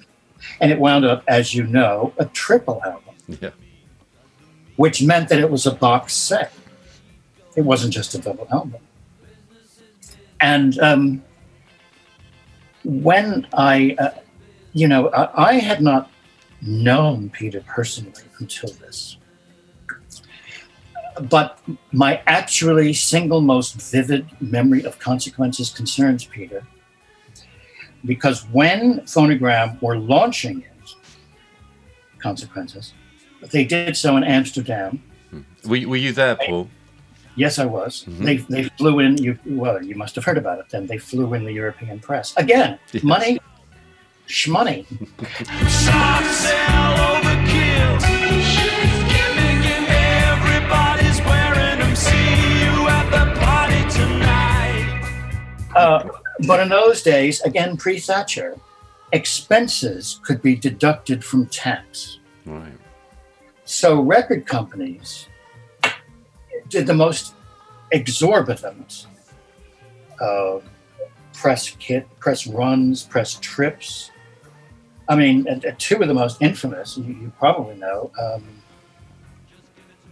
[0.59, 3.49] and it wound up, as you know, a triple album, Yeah.
[4.75, 6.53] which meant that it was a box set.
[7.55, 8.82] It wasn't just a double album.
[10.39, 11.23] And um,
[12.84, 14.11] when I, uh,
[14.73, 16.09] you know, I, I had not
[16.61, 19.17] known Peter personally until this.
[21.29, 21.59] But
[21.91, 26.65] my actually single most vivid memory of consequences concerns Peter
[28.06, 30.95] because when Phonogram were launching it,
[32.20, 32.93] consequences,
[33.52, 35.02] they did so in Amsterdam.
[35.66, 36.70] Were, were you there, Paul?
[37.36, 38.04] Yes, I was.
[38.08, 38.26] Mhm.
[38.26, 39.18] They, they flew in.
[39.18, 40.66] You well, you must have heard about it.
[40.70, 42.78] Then they flew in the European press again.
[42.91, 43.04] Yes.
[43.04, 43.39] Money,
[44.28, 44.86] shmoney.
[45.70, 48.02] Soft sell overkill.
[50.30, 51.95] Everybody's wearing them.
[51.95, 55.72] See you at the party tonight.
[55.76, 56.10] Uh,
[56.48, 58.58] but in those days, again pre Thatcher,
[59.12, 62.20] expenses could be deducted from tax.
[62.46, 62.72] Right.
[63.66, 65.28] So record companies
[66.70, 67.34] did the most
[67.92, 69.08] exorbitant
[70.20, 70.60] uh,
[71.34, 74.12] press kit, press runs, press trips.
[75.10, 78.44] I mean, and two of the most infamous, you, you probably know, um,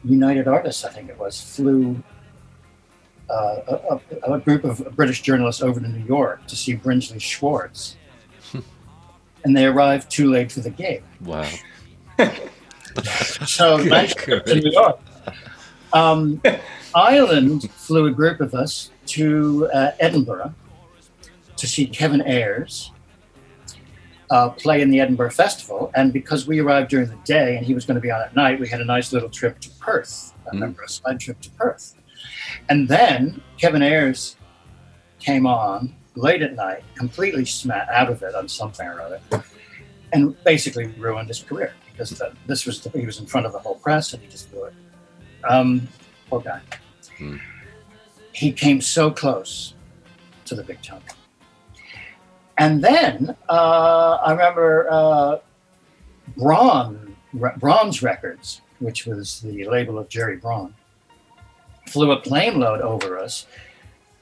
[0.04, 2.02] United Artists, I think it was, flew
[3.30, 7.96] uh, a, a, group of British journalists over to New York to see Brinsley Schwarz.
[9.44, 11.04] and they arrived too late for the gig.
[11.22, 11.50] Wow.
[13.46, 14.42] So nice to.
[14.46, 15.00] New York.
[15.94, 16.42] Um,
[16.96, 20.54] Island flew a group of us to uh, Edinburgh
[21.58, 22.92] to see Kevin Ayers
[24.32, 25.92] uh, play in the Edinburgh Festival.
[25.96, 28.36] And because we arrived during the day and he was going to be on at
[28.36, 30.34] night, we had a nice little trip to Perth.
[30.46, 31.96] I remember a side trip to Perth.
[32.70, 34.36] And then Kevin Ayers
[35.20, 39.20] came on late at night, completely sma out of it on something or other,
[40.12, 43.54] and basically ruined his career because the, this was the, he was in front of
[43.54, 44.74] the whole press and he just blew it.
[45.48, 45.88] Um,
[46.30, 46.62] poor guy.
[47.18, 47.38] Hmm.
[48.32, 49.74] He came so close
[50.46, 51.02] to the big time.
[52.58, 55.40] And then uh, I remember uh,
[56.36, 60.74] Bron, Bronze Records, which was the label of Gerry Bron,
[61.90, 63.46] flew a plane load over us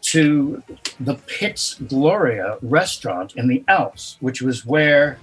[0.02, 0.64] to
[1.00, 5.20] the Piz Gloria restaurant in the Alps, which was where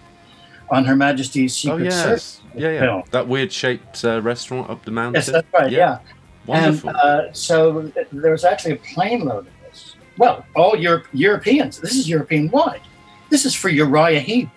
[0.70, 2.02] on Her Majesty's Oh Secret yes.
[2.02, 2.40] Service.
[2.54, 2.80] Yeah, yeah.
[2.80, 3.02] film.
[3.10, 5.14] That weird shaped uh, restaurant up the mountain.
[5.14, 5.70] Yes, that's right.
[5.70, 5.98] Yeah.
[6.46, 6.90] Wonderful.
[6.90, 9.96] And uh, so there was actually a plane load of this.
[10.18, 11.80] Well, all Europe, Europeans.
[11.80, 12.82] This is European wide.
[13.30, 14.48] This is for Uriah Heep.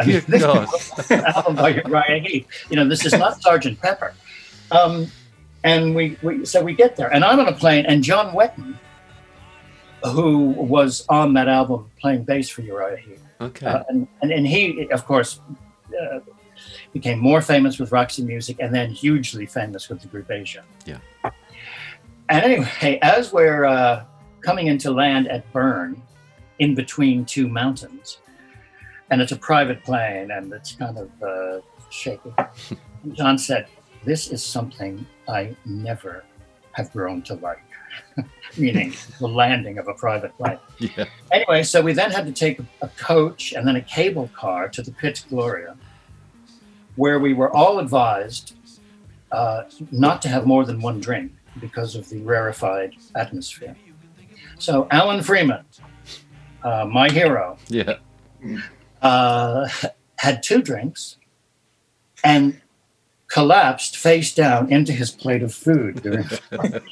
[0.00, 0.68] I mean, Dear this God.
[1.36, 2.48] album by Uriah Heep.
[2.70, 4.14] You know, this is not Sergeant Pepper.
[4.70, 5.08] Um,
[5.64, 8.76] and we, we, so we get there, and I'm on a plane, and John Wetton,
[10.04, 13.66] who was on that album playing bass for Uriah Heep, okay.
[13.66, 15.40] uh, and, and and he, of course,
[16.00, 16.20] uh,
[16.92, 20.64] became more famous with Roxy Music, and then hugely famous with the group Asia.
[20.86, 20.98] Yeah.
[22.28, 24.04] And anyway, as we're uh,
[24.40, 26.00] coming into land at Bern,
[26.58, 28.18] in between two mountains,
[29.10, 32.32] and it's a private plane, and it's kind of uh, shaky.
[33.12, 33.66] John said,
[34.08, 36.24] "This is something I never
[36.72, 37.62] have grown to like."
[38.56, 41.04] Meaning the landing of a private plane yeah.
[41.32, 44.80] anyway, so we then had to take a coach and then a cable car to
[44.82, 45.76] the Piz Gloria,
[46.96, 48.54] where we were all advised
[49.32, 53.76] uh, not to have more than one drink because of the rarefied atmosphere.
[54.58, 55.64] So Alan Freeman,
[56.62, 57.96] uh, my hero, Yeah.
[59.02, 59.68] uh,
[60.16, 61.16] had two drinks
[62.24, 62.60] and
[63.28, 66.26] collapsed face down into his plate of food during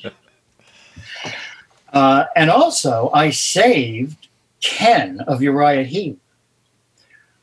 [1.93, 4.28] uh, and also I saved
[4.61, 6.20] Ken of Uriah Heep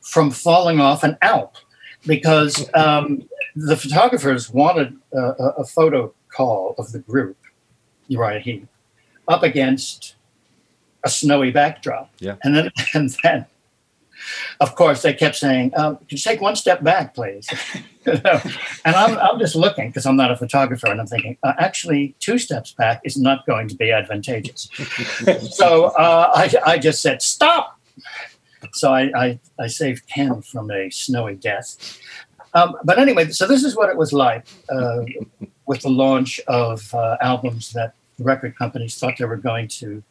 [0.00, 1.56] from falling off an Alp
[2.06, 7.36] because um, the photographers wanted uh, a, a photo call of the group
[8.08, 8.68] Uriah Heep
[9.26, 10.14] up against
[11.04, 12.10] a snowy backdrop.
[12.18, 12.36] Yeah.
[12.42, 13.46] And then and then
[14.60, 17.48] of course they kept saying, um, could you take one step back, please?
[18.06, 18.38] You know,
[18.84, 22.14] and I'm, I'm just looking because I'm not a photographer and I'm thinking, uh, actually,
[22.20, 24.68] two steps back is not going to be advantageous.
[25.52, 27.80] so uh, I, I just said, stop.
[28.74, 31.98] So I, I, I saved Ken from a snowy death.
[32.52, 35.06] Um, but anyway, so this is what it was like uh,
[35.64, 40.02] with the launch of uh, albums that record companies thought they were going to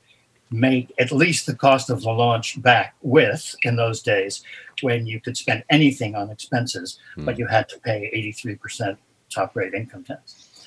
[0.54, 4.44] make at least the cost of the launch back with in those days
[4.82, 8.98] when you could spend anything on expenses, but you had to pay 83%
[9.30, 10.66] top rate income tax.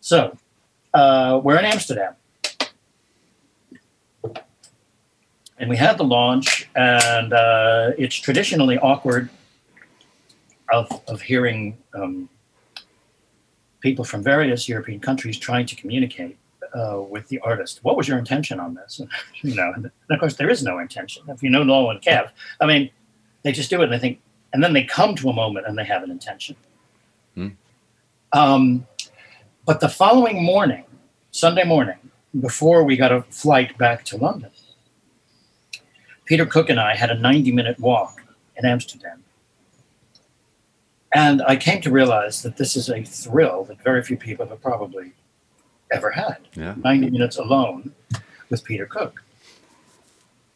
[0.00, 0.36] So
[0.94, 2.14] uh, we're in Amsterdam.
[5.60, 9.28] And we had the launch, and uh, it's traditionally awkward
[10.72, 12.28] of, of hearing um,
[13.80, 16.38] people from various European countries trying to communicate
[16.74, 17.80] uh, with the artist.
[17.82, 19.00] What was your intention on this?
[19.42, 21.22] you know, and of course, there is no intention.
[21.28, 22.90] If you know Noel and Kev, I mean,
[23.42, 24.20] they just do it and they think,
[24.52, 26.56] and then they come to a moment and they have an intention.
[27.34, 27.48] Hmm.
[28.32, 28.86] Um,
[29.64, 30.84] but the following morning,
[31.30, 31.98] Sunday morning,
[32.40, 34.50] before we got a flight back to London,
[36.24, 38.22] Peter Cook and I had a 90 minute walk
[38.56, 39.24] in Amsterdam.
[41.14, 44.60] And I came to realize that this is a thrill that very few people have
[44.60, 45.12] probably
[45.92, 46.38] ever had.
[46.54, 46.74] Yeah.
[46.76, 47.94] 90 minutes alone
[48.50, 49.22] with Peter Cook.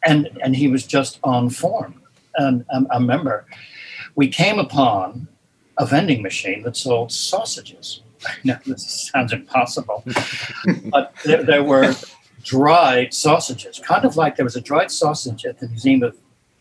[0.05, 2.01] And, and he was just on form.
[2.35, 3.45] And um, I remember
[4.15, 5.27] we came upon
[5.77, 8.01] a vending machine that sold sausages.
[8.45, 10.01] Now, this sounds impossible,
[10.85, 11.93] but there, there were
[12.41, 16.15] dried sausages, kind of like there was a dried sausage at the Museum of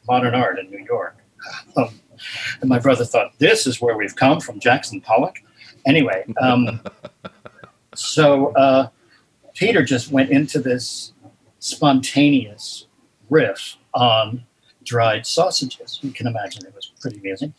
[0.09, 1.16] Modern Art in New York.
[1.77, 2.01] Um,
[2.61, 5.43] and my brother thought, this is where we've come from Jackson Pollock.
[5.87, 6.81] Anyway, um,
[7.95, 8.88] so uh,
[9.55, 11.12] Peter just went into this
[11.59, 12.86] spontaneous
[13.30, 14.45] riff on
[14.84, 15.99] dried sausages.
[16.03, 17.55] You can imagine it was pretty amusing.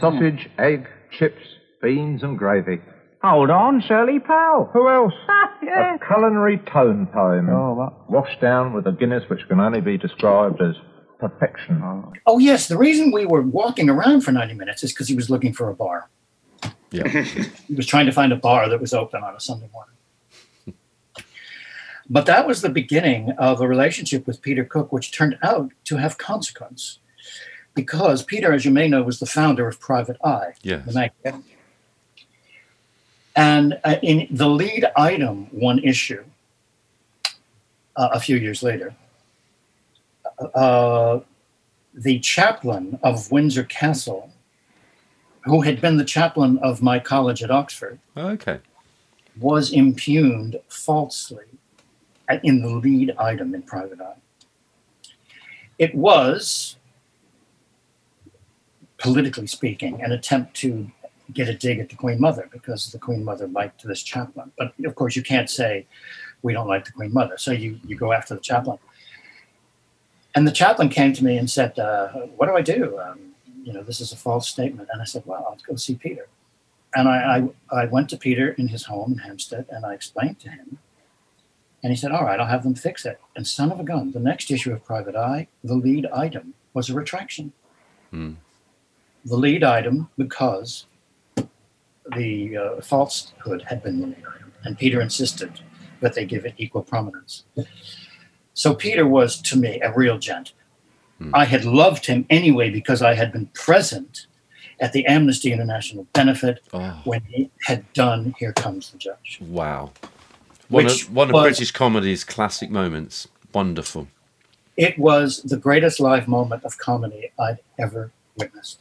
[0.00, 1.42] Sausage, egg, chips,
[1.82, 2.80] beans, and gravy.
[3.22, 4.68] Hold on, Shirley Powell.
[4.72, 5.14] Who else?
[5.62, 5.96] yeah.
[5.96, 7.48] A culinary tone poem.
[7.48, 8.10] Oh, what?
[8.10, 10.74] Washed down with a Guinness which can only be described as
[11.18, 11.82] perfection.
[12.26, 15.30] Oh, yes, the reason we were walking around for 90 minutes is because he was
[15.30, 16.10] looking for a bar.
[16.94, 17.08] Yeah.
[17.68, 19.94] He was trying to find a bar that was open on a Sunday morning.
[22.08, 25.96] But that was the beginning of a relationship with Peter Cook, which turned out to
[25.96, 26.98] have consequence.
[27.74, 30.84] Because Peter, as you may know, was the founder of Private Eye, Yes.
[30.86, 31.44] the magazine.
[33.34, 36.22] And uh, in the lead item, one issue,
[37.96, 38.94] uh, a few years later,
[40.54, 41.20] uh,
[41.94, 44.30] the chaplain of Windsor Castle,
[45.44, 48.58] who had been the chaplain of my college at Oxford, Okay.
[49.38, 51.44] was impugned falsely
[52.42, 54.16] in the lead item in Private Eye.
[55.78, 56.76] It was,
[58.98, 60.90] politically speaking, an attempt to
[61.32, 64.52] get a dig at the Queen Mother because the Queen Mother liked this chaplain.
[64.56, 65.86] But of course, you can't say
[66.42, 67.36] we don't like the Queen Mother.
[67.38, 68.78] So you, you go after the chaplain.
[70.34, 72.98] And the chaplain came to me and said, uh, What do I do?
[72.98, 73.33] Um,
[73.64, 74.88] you know, this is a false statement.
[74.92, 76.28] And I said, Well, I'll go see Peter.
[76.94, 80.38] And I, I, I went to Peter in his home in Hampstead and I explained
[80.40, 80.78] to him.
[81.82, 83.20] And he said, All right, I'll have them fix it.
[83.36, 86.90] And son of a gun, the next issue of Private Eye, the lead item was
[86.90, 87.52] a retraction.
[88.10, 88.32] Hmm.
[89.24, 90.86] The lead item because
[92.16, 94.52] the uh, falsehood had been the lead item.
[94.64, 95.60] And Peter insisted
[96.00, 97.44] that they give it equal prominence.
[98.52, 100.52] So Peter was to me a real gent.
[101.32, 104.26] I had loved him anyway because I had been present
[104.80, 109.38] at the Amnesty International benefit Oh, when he had done Here Comes the Judge.
[109.40, 109.92] wow.
[110.68, 113.28] One Which of, one of was- British comedy's classic moments.
[113.52, 114.08] Wonderful.
[114.76, 118.80] It was the greatest live moment of comedy I'd ever witnessed.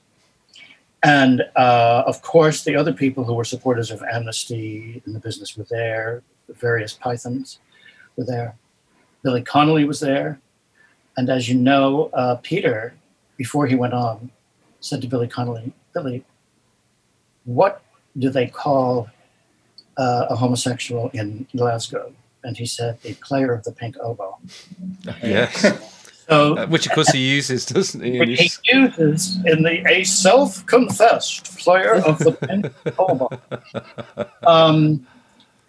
[1.03, 5.55] And uh, of course, the other people who were supporters of Amnesty in the business
[5.57, 6.23] were there.
[6.47, 7.59] The various Pythons
[8.15, 8.55] were there.
[9.21, 10.39] Billy Connolly was there.
[11.18, 12.93] And as you know, uh, Peter,
[13.38, 14.32] before he went on,
[14.80, 16.24] said to Billy Connolly, Billy,
[17.45, 17.82] what
[18.18, 19.09] do they call
[19.97, 22.14] uh, a homosexual in Glasgow?
[22.43, 24.38] And he said, a player of the pink oboe.
[25.24, 25.61] Yes.
[26.30, 28.18] So Uh, Which, of course, he uses, doesn't he?
[28.20, 28.49] which he
[28.80, 32.66] uses in the a self-confessed player of the pink
[32.97, 33.30] oboe.
[34.47, 35.05] Um,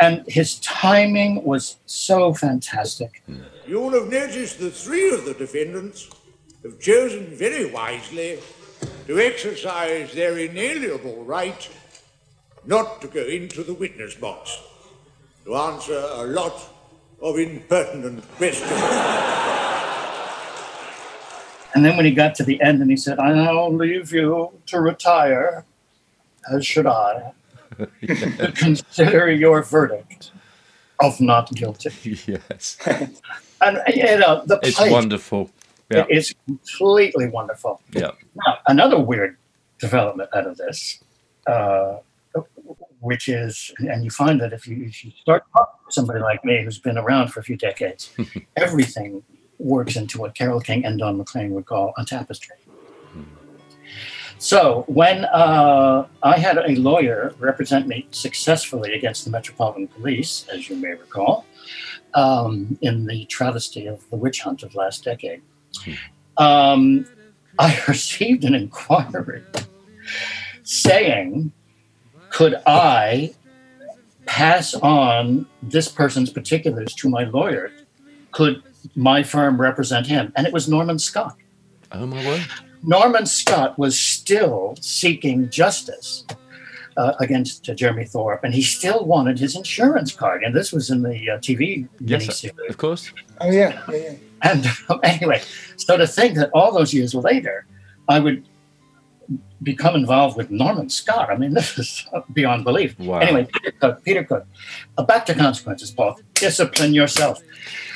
[0.01, 3.23] and his timing was so fantastic.
[3.67, 6.11] You will have noticed that three of the defendants
[6.63, 8.41] have chosen very wisely
[9.07, 11.69] to exercise their inalienable right
[12.67, 14.59] not to go into the witness box
[15.45, 16.55] to answer a lot
[17.21, 18.71] of impertinent questions.
[21.75, 24.53] And then when he got to the end and he said, I now leave you
[24.67, 25.65] to retire,
[26.51, 27.33] as should I,
[28.55, 30.33] consider your verdict
[31.01, 32.19] of not guilty.
[32.27, 32.79] yes.
[33.61, 35.51] And, you know, the It's play wonderful.
[35.91, 36.07] Yeah.
[36.09, 37.81] is completely wonderful.
[37.93, 38.13] Yeah.
[38.35, 39.37] Now, another weird
[39.79, 41.03] development out of this,
[41.47, 41.99] uh,
[43.01, 46.45] which is, and you find that if you, if you start talking to somebody like
[46.45, 48.11] me who's been around for a few decades,
[48.57, 49.23] everything
[49.59, 52.57] works into what Carole King and Don McLean would call a tapestry.
[54.39, 60.69] So when uh, I had a lawyer represent me successfully against the Metropolitan Police, as
[60.69, 61.47] you may recall,
[62.15, 65.43] um, in the travesty of the witch hunt of last decade,
[66.37, 67.07] um,
[67.59, 69.43] I received an inquiry
[70.63, 71.53] saying,
[72.31, 73.35] could I
[74.27, 77.71] pass on this person's particulars to my lawyer?
[78.33, 78.63] Could
[78.97, 80.33] my firm represent him?
[80.37, 81.37] And it was Norman Scott.
[81.93, 82.45] Oh my word!
[82.83, 86.25] Norman Scott was still seeking justice
[86.97, 90.43] uh, against uh, Jeremy Thorpe, and he still wanted his insurance card.
[90.43, 92.71] And this was in the uh, TV Yes, miniseries.
[92.71, 93.13] of course.
[93.41, 94.15] Oh yeah, yeah, yeah.
[94.43, 95.43] And um, anyway,
[95.77, 97.67] so to think that all those years later,
[98.09, 98.45] I would
[99.63, 101.31] become involved with Norman Scott.
[101.31, 102.99] I mean, this is beyond belief.
[102.99, 103.19] Wow.
[103.19, 104.47] Anyway, Peter Cook, Peter Cook.
[104.97, 106.19] Uh, back to consequences, Paul.
[106.35, 107.43] Discipline yourself.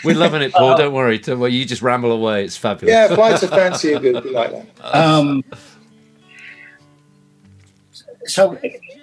[0.05, 0.76] We're loving it, Paul.
[0.76, 1.18] Don't worry.
[1.18, 1.53] Don't worry.
[1.53, 2.45] You just ramble away.
[2.45, 2.93] It's fabulous.
[2.93, 4.24] Yeah, flights of fancy are good.
[4.24, 4.95] We like that.
[4.95, 5.43] Um,
[8.29, 8.59] so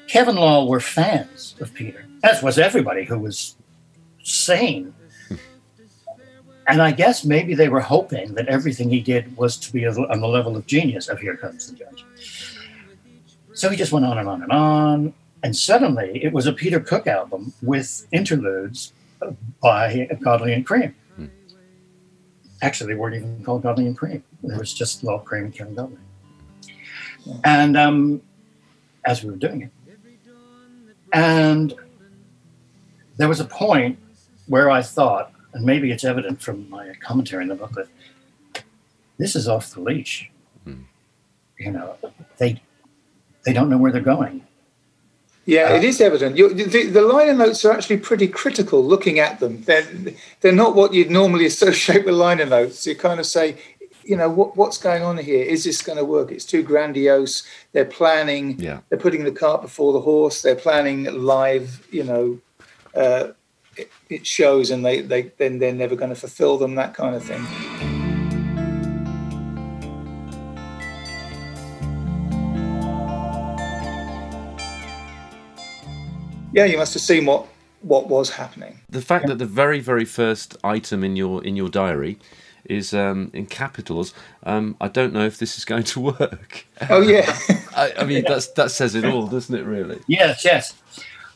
[0.07, 3.55] Kevin Lol were fans of Peter, as was everybody who was
[4.23, 4.93] sane.
[6.67, 10.19] And I guess maybe they were hoping that everything he did was to be on
[10.19, 12.05] the level of genius of Here Comes the Judge.
[13.53, 15.13] So he just went on and on and on.
[15.43, 18.93] And suddenly it was a Peter Cook album with interludes
[19.61, 20.95] by Godley and Creme.
[22.61, 24.23] Actually, they weren't even called Godley and Creme.
[24.43, 25.97] It was just Lol Creme and Kevin Godley.
[27.43, 28.21] And um,
[29.05, 29.71] as we were doing it,
[31.13, 31.73] and
[33.17, 33.97] there was a point
[34.47, 37.87] where I thought, and maybe it's evident from my commentary in the booklet,
[39.17, 40.29] this is off the leash.
[40.63, 40.83] Hmm.
[41.57, 41.95] You know,
[42.37, 42.61] they
[43.45, 44.45] they don't know where they're going.
[45.45, 46.37] Yeah, it uh, is evident.
[46.37, 49.61] you the, the liner notes are actually pretty critical looking at them.
[49.61, 49.87] They're,
[50.41, 52.85] they're not what you'd normally associate with liner notes.
[52.87, 53.57] You kind of say,
[54.05, 55.43] you know, what, what's going on here?
[55.43, 56.31] Is this going to work?
[56.31, 57.43] It's too grandiose.
[57.73, 58.81] They're planning, Yeah.
[58.89, 60.43] they're putting the cart before the horse.
[60.43, 62.39] They're planning live, you know,
[62.95, 63.29] uh,
[63.75, 67.15] it, it shows and they, they then they're never going to fulfill them, that kind
[67.15, 67.43] of thing.
[76.53, 77.47] Yeah, you must have seen what
[77.81, 78.79] what was happening.
[78.89, 82.17] The fact that the very, very first item in your in your diary
[82.69, 84.13] is um, in capitals.
[84.43, 86.65] Um, I don't know if this is going to work.
[86.89, 87.37] Oh yeah,
[87.75, 89.63] I, I mean, that's that says it all, doesn't it?
[89.65, 89.99] Really?
[90.07, 90.73] Yes, yes.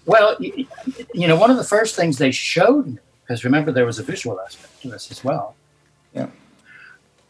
[0.05, 0.65] Well, y- y-
[1.13, 4.03] you know, one of the first things they showed me, because remember there was a
[4.03, 5.55] visual aspect to this as well,
[6.15, 6.27] Yeah.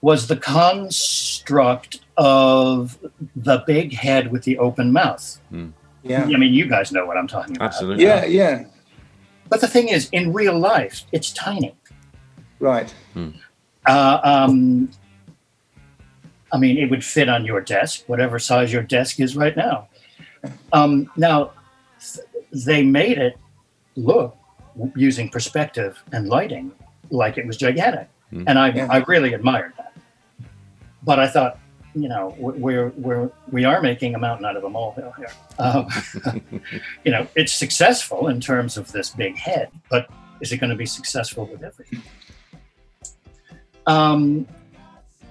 [0.02, 2.98] was the construct of
[3.36, 5.40] the big head with the open mouth.
[6.04, 7.66] yeah, I mean, you guys know what I'm talking about.
[7.68, 8.06] Absolutely.
[8.06, 8.66] yeah, yeah.
[9.50, 11.76] But the thing is, in real life, it's tiny.
[12.60, 12.94] Right.
[13.86, 14.90] Uh, um,
[16.52, 19.88] I mean, it would fit on your desk, whatever size your desk is right now.
[20.74, 21.52] Um, now,
[22.00, 22.26] th-
[22.66, 23.38] they made it
[23.96, 24.36] look
[24.96, 26.72] using perspective and lighting
[27.12, 28.88] like it was gigantic, and I, Yeah.
[28.90, 29.94] I really admired that.
[31.04, 31.60] But I thought,
[31.96, 35.32] you know, we- we're we're we are making a mountain out of a molehill here.
[35.60, 35.88] Um,
[37.04, 40.08] you know, it's successful in terms of this big head, but
[40.42, 42.02] is it going to be successful with everything?
[43.90, 44.48] Um,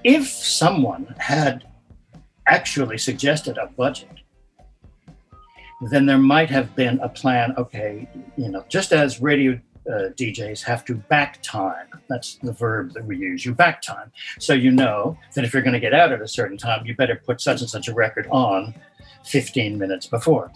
[0.03, 1.65] if someone had
[2.49, 4.11] actually suggested a budget,
[5.91, 7.55] then there might have been a plan.
[7.57, 9.53] Okay, you know, just as radio
[9.89, 13.47] uh, DJs have to back time, that's the verb that we use.
[13.47, 16.27] You back time, so you know that if you're going to get out at a
[16.27, 18.75] certain time, you better put such and such a record on
[19.25, 20.51] 15 minutes before.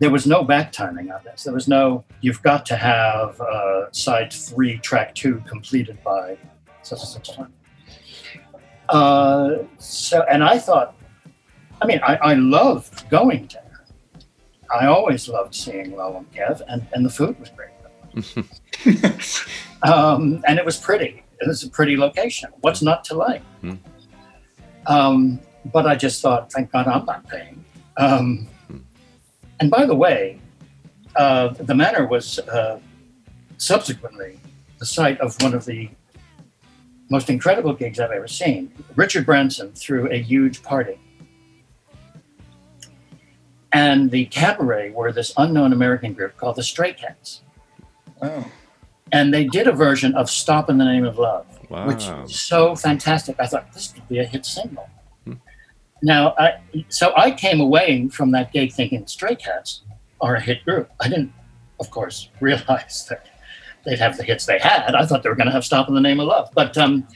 [0.00, 1.44] There was no back timing on this.
[1.44, 2.04] There was no.
[2.22, 6.38] You've got to have uh, side three, track two completed by
[6.96, 7.30] such.
[8.88, 10.96] Uh, so, and I thought,
[11.80, 13.84] I mean, I, I loved going there.
[14.70, 17.70] I always loved seeing and Kev, and, and the food was great.
[19.82, 21.22] um, and it was pretty.
[21.40, 22.50] It was a pretty location.
[22.60, 23.42] What's not to like?
[23.60, 23.74] Hmm.
[24.86, 25.40] Um,
[25.72, 27.64] but I just thought, thank God I'm not paying.
[27.96, 28.48] Um,
[29.60, 30.40] and by the way,
[31.16, 32.78] uh, the manor was uh,
[33.58, 34.40] subsequently
[34.78, 35.90] the site of one of the
[37.10, 38.72] most incredible gigs I've ever seen.
[38.94, 40.98] Richard Branson threw a huge party.
[43.72, 47.42] And the cabaret were this unknown American group called the Stray Cats.
[48.22, 48.50] Oh.
[49.12, 51.46] And they did a version of Stop in the Name of Love,
[51.86, 53.36] which is so fantastic.
[53.40, 54.88] I thought this could be a hit single.
[55.24, 55.34] Hmm.
[56.02, 59.82] Now, I, so I came away from that gig thinking Stray Cats
[60.20, 60.90] are a hit group.
[61.00, 61.32] I didn't,
[61.80, 63.26] of course, realize that
[63.84, 64.94] they'd have the hits they had.
[64.94, 66.50] I thought they were going to have Stop in the Name of Love.
[66.54, 67.06] But um,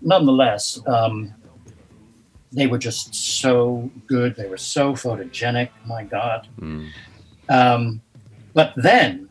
[0.00, 1.34] nonetheless, um,
[2.52, 4.36] they were just so good.
[4.36, 5.70] They were so photogenic.
[5.86, 6.48] My God.
[6.58, 6.90] Mm.
[7.48, 8.00] Um,
[8.54, 9.28] but then,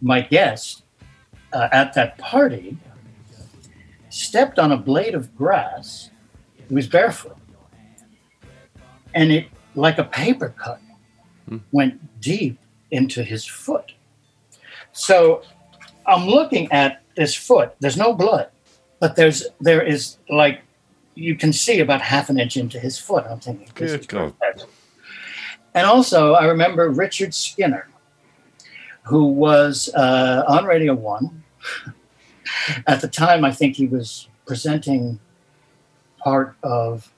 [0.00, 0.82] my guest
[1.52, 2.76] uh, at that party
[4.08, 6.10] stepped on a blade of grass.
[6.68, 7.36] He was barefoot.
[9.14, 10.80] And it, like a paper cut,
[11.72, 12.58] went deep
[12.90, 13.92] into his foot.
[15.00, 15.42] So
[16.06, 17.74] I'm looking at this foot.
[17.80, 18.48] There's no blood,
[18.98, 20.60] but there's there is like
[21.14, 23.24] you can see about half an inch into his foot.
[23.28, 24.34] I'm thinking, Good God.
[25.74, 27.88] And also, I remember Richard Skinner,
[29.04, 31.44] who was uh, on Radio One.
[32.86, 35.20] At the time, I think he was presenting
[36.18, 37.12] part of.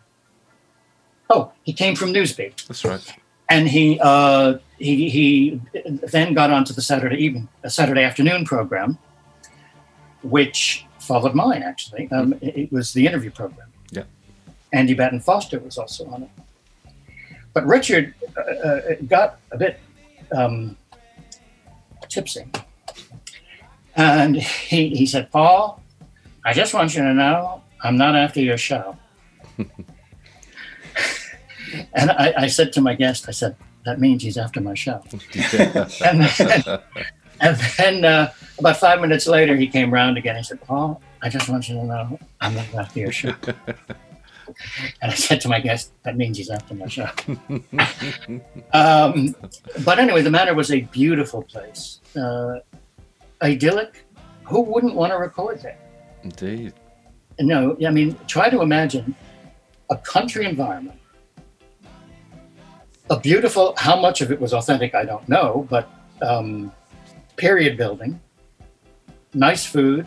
[1.30, 3.21] Oh, he came from Newsbeat That's right.
[3.48, 8.98] And he uh, he he then got onto the Saturday evening, a Saturday afternoon program,
[10.22, 11.62] which followed mine.
[11.62, 13.68] Actually, um, it, it was the interview program.
[13.90, 14.04] Yeah.
[14.72, 16.30] Andy Batten Foster was also on it,
[17.52, 19.80] but Richard uh, uh, got a bit
[20.34, 20.76] um,
[22.08, 22.44] tipsy,
[23.96, 25.82] and he he said, "Paul,
[26.44, 28.96] I just want you to know I'm not after your show."
[31.94, 35.02] And I, I said to my guest, I said, that means he's after my show.
[35.12, 36.80] and then,
[37.40, 40.36] and then uh, about five minutes later, he came round again.
[40.36, 43.34] He said, Paul, I just want you to know I'm not after your show.
[45.02, 47.08] and I said to my guest, that means he's after my show.
[48.72, 49.34] um,
[49.84, 52.60] but anyway, the Manor was a beautiful place, uh,
[53.42, 54.04] idyllic.
[54.44, 55.78] Who wouldn't want to record there?
[56.22, 56.74] Indeed.
[57.40, 59.14] No, I mean, try to imagine
[59.90, 60.98] a country environment.
[63.12, 65.86] A beautiful, how much of it was authentic, I don't know, but
[66.22, 66.72] um,
[67.36, 68.18] period building,
[69.34, 70.06] nice food,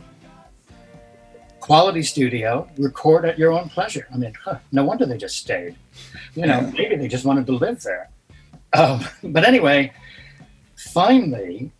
[1.59, 4.07] quality studio, record at your own pleasure.
[4.11, 5.75] I mean, huh, no wonder they just stayed.
[6.33, 8.09] You know, maybe they just wanted to live there.
[8.73, 9.93] Um, but anyway,
[10.75, 11.71] finally,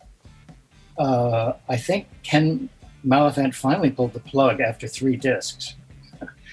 [0.99, 2.69] uh, I think Ken
[3.03, 5.73] Maliphant finally pulled the plug after three discs.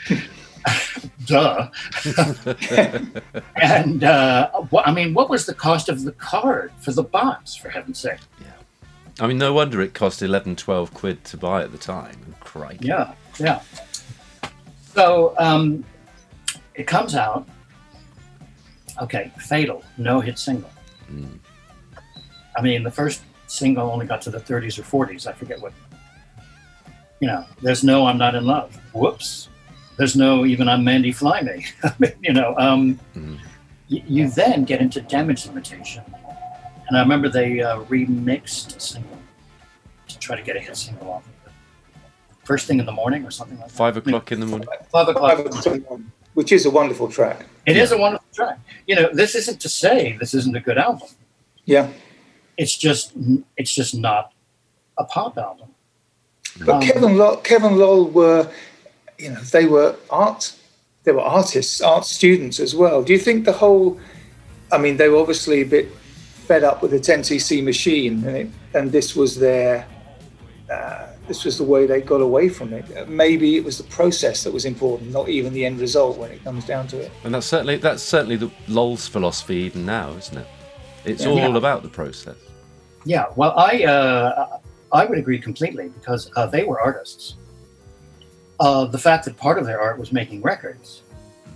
[1.32, 1.70] Duh.
[3.56, 4.50] and uh,
[4.84, 8.20] I mean, what was the cost of the card for the box, for heaven's sake?
[8.38, 8.48] Yeah.
[9.18, 12.34] I mean, no wonder it cost 11, 12 quid to buy at the time.
[12.40, 12.86] Crikey.
[12.86, 13.62] Yeah, yeah.
[14.94, 15.84] So um,
[16.74, 17.48] it comes out.
[19.00, 20.70] Okay, Fatal, no hit single.
[22.56, 25.26] I mean, the first single only got to the 30s or 40s.
[25.26, 25.72] I forget what.
[27.20, 28.74] You know, there's no I'm Not in Love.
[28.92, 29.48] Whoops.
[29.96, 31.66] There's no even I'm Mandy Fly Me.
[32.22, 33.34] You know, um, y-
[34.06, 36.02] you then get into Damage Limitation.
[36.88, 39.18] And I remember they uh, remixed a single
[40.08, 41.52] to try to get a hit single off of it.
[42.44, 43.74] First thing in the morning or something like that.
[43.74, 44.68] Five o'clock in the morning.
[44.90, 45.38] Five o'clock.
[45.38, 46.12] In the morning.
[46.34, 47.46] Which is a wonderful track.
[47.66, 48.58] It is a wonderful track.
[48.86, 51.08] You know, this isn't to say this isn't a good album.
[51.66, 51.88] Yeah.
[52.56, 53.12] It's just
[53.56, 54.32] it's just not
[54.98, 55.68] a pop album.
[56.60, 58.50] But Um, Kevin Lol, Kevin Lol were,
[59.22, 60.52] you know, they were art,
[61.04, 63.02] they were artists, art students as well.
[63.02, 64.00] Do you think the whole,
[64.72, 65.90] I mean, they were obviously a bit
[66.48, 69.86] fed up with the 10cc machine, and, it, and this was their,
[70.70, 73.08] uh, this was the way they got away from it.
[73.08, 76.42] Maybe it was the process that was important, not even the end result when it
[76.42, 77.12] comes down to it.
[77.22, 80.46] And that's certainly that's certainly the Lol's philosophy even now, isn't it?
[81.04, 81.28] It's Yeah.
[81.30, 81.56] all Yeah.
[81.56, 82.34] about the process.
[83.04, 84.58] Yeah, well, I uh,
[84.92, 87.34] I would agree completely because uh, they were artists.
[88.64, 91.02] Uh, the fact that part of their art was making records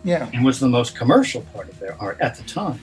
[0.03, 0.29] Yeah.
[0.33, 2.81] and was the most commercial part of their art at the time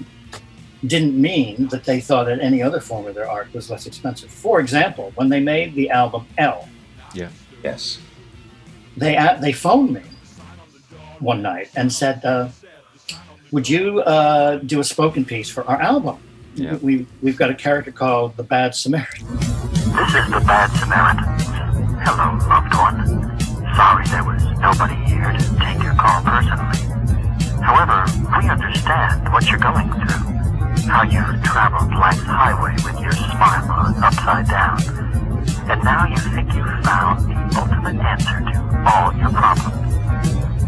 [0.94, 4.30] didn't mean that they thought that any other form of their art was less expensive.
[4.32, 6.60] For example, when they made the album L,
[7.14, 7.30] Yeah.
[7.68, 8.00] Yes.
[8.96, 10.04] they a- they phoned me
[11.20, 12.48] one night and said, uh,
[13.52, 13.84] "Would you
[14.16, 16.18] uh, do a spoken piece for our album?
[16.56, 16.76] Yeah.
[16.88, 19.26] We we've got a character called the Bad Samaritan."
[20.00, 21.30] This is the Bad Samaritan.
[22.06, 23.43] Hello, loved one.
[23.76, 26.78] Sorry there was nobody here to take your call personally.
[27.62, 28.06] However,
[28.38, 30.34] we understand what you're going through.
[30.86, 34.78] How you've traveled life's highway with your smile on upside down.
[35.72, 39.94] And now you think you've found the ultimate answer to all your problems.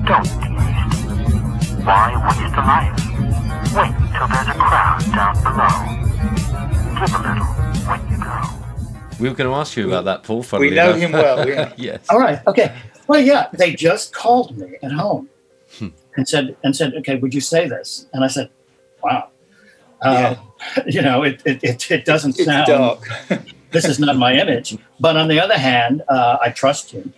[0.07, 1.83] Don't be hasty.
[1.85, 2.95] Why waste a life?
[3.75, 5.77] Wait till there's a crowd down below.
[6.97, 7.45] Give a little
[7.85, 8.64] when you go.
[9.19, 10.43] We were going to ask you about that, Paul.
[10.43, 10.99] Funnily We know enough.
[10.99, 11.73] him well, yeah.
[11.77, 12.05] yes.
[12.09, 12.39] All right.
[12.47, 12.75] Okay.
[13.07, 15.29] Well, yeah, they just called me at home
[15.77, 15.89] Hmm.
[16.15, 18.49] and said and said, "Okay, would you say this?" And I said,
[19.03, 19.29] "Wow."
[20.01, 20.35] Uh,
[20.87, 22.67] You know, it it, it, it doesn't It's sound.
[22.67, 23.07] dark.
[23.71, 24.77] this is not my image.
[24.99, 27.11] But on the other hand, uh, I trust you.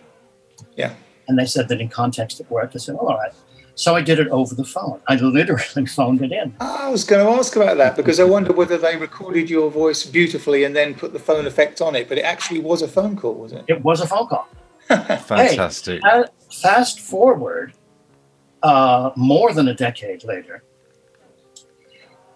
[0.76, 0.94] Yeah.
[1.28, 2.74] And they said that in context it worked.
[2.74, 3.32] I said, "All right."
[3.78, 5.00] So I did it over the phone.
[5.06, 6.52] I literally phoned it in.
[6.58, 10.04] I was going to ask about that because I wonder whether they recorded your voice
[10.04, 13.14] beautifully and then put the phone effect on it, but it actually was a phone
[13.14, 13.64] call, was it?
[13.68, 14.48] It was a phone call.
[14.88, 16.00] Fantastic.
[16.04, 17.72] Hey, fast forward
[18.64, 20.64] uh, more than a decade later,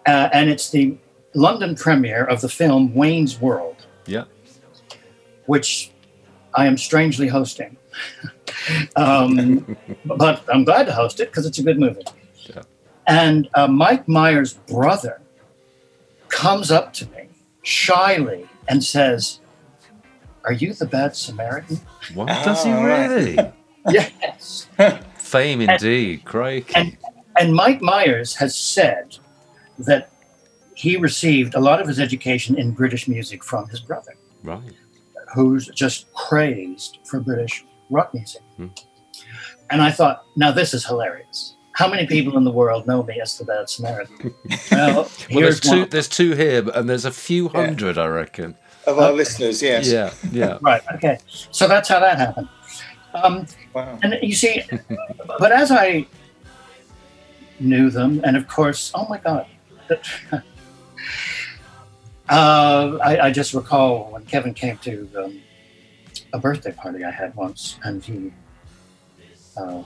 [0.07, 0.97] uh, and it's the
[1.33, 4.23] London premiere of the film Wayne's World, yeah.
[5.47, 5.91] which
[6.53, 7.75] I am strangely hosting.
[8.95, 12.03] um, but I'm glad to host it because it's a good movie.
[12.49, 12.63] Yeah.
[13.07, 15.21] And uh, Mike Myers' brother
[16.29, 17.29] comes up to me
[17.63, 19.39] shyly and says,
[20.45, 21.79] Are you the bad Samaritan?
[22.13, 23.37] What does he Oh, really?
[23.89, 24.67] yes.
[25.15, 26.71] Fame indeed, Craig.
[26.75, 26.97] And,
[27.39, 29.17] and Mike Myers has said
[29.79, 30.11] that
[30.75, 34.61] he received a lot of his education in British music from his brother, right.
[35.33, 38.42] who's just crazed for British rock music.
[38.57, 38.67] Hmm.
[39.69, 41.55] And I thought, now this is hilarious.
[41.73, 44.33] How many people in the world know me as the Bad Samaritan?
[44.71, 45.79] well, Well, there's two.
[45.79, 45.89] one.
[45.89, 48.55] There's two here, and there's a few hundred, I reckon.
[48.85, 49.89] Of our listeners, yes.
[49.89, 50.59] Yeah, yeah.
[50.61, 50.81] Right.
[50.95, 51.17] Okay.
[51.27, 52.49] So that's how that happened.
[53.15, 53.97] Um, Wow.
[54.03, 54.61] and you see,
[55.39, 56.05] but as I
[57.59, 59.47] knew them, and of course, oh my God.
[62.29, 65.41] uh, I, I just recall when Kevin came to um,
[66.33, 68.31] a birthday party I had once, and he
[69.57, 69.83] uh,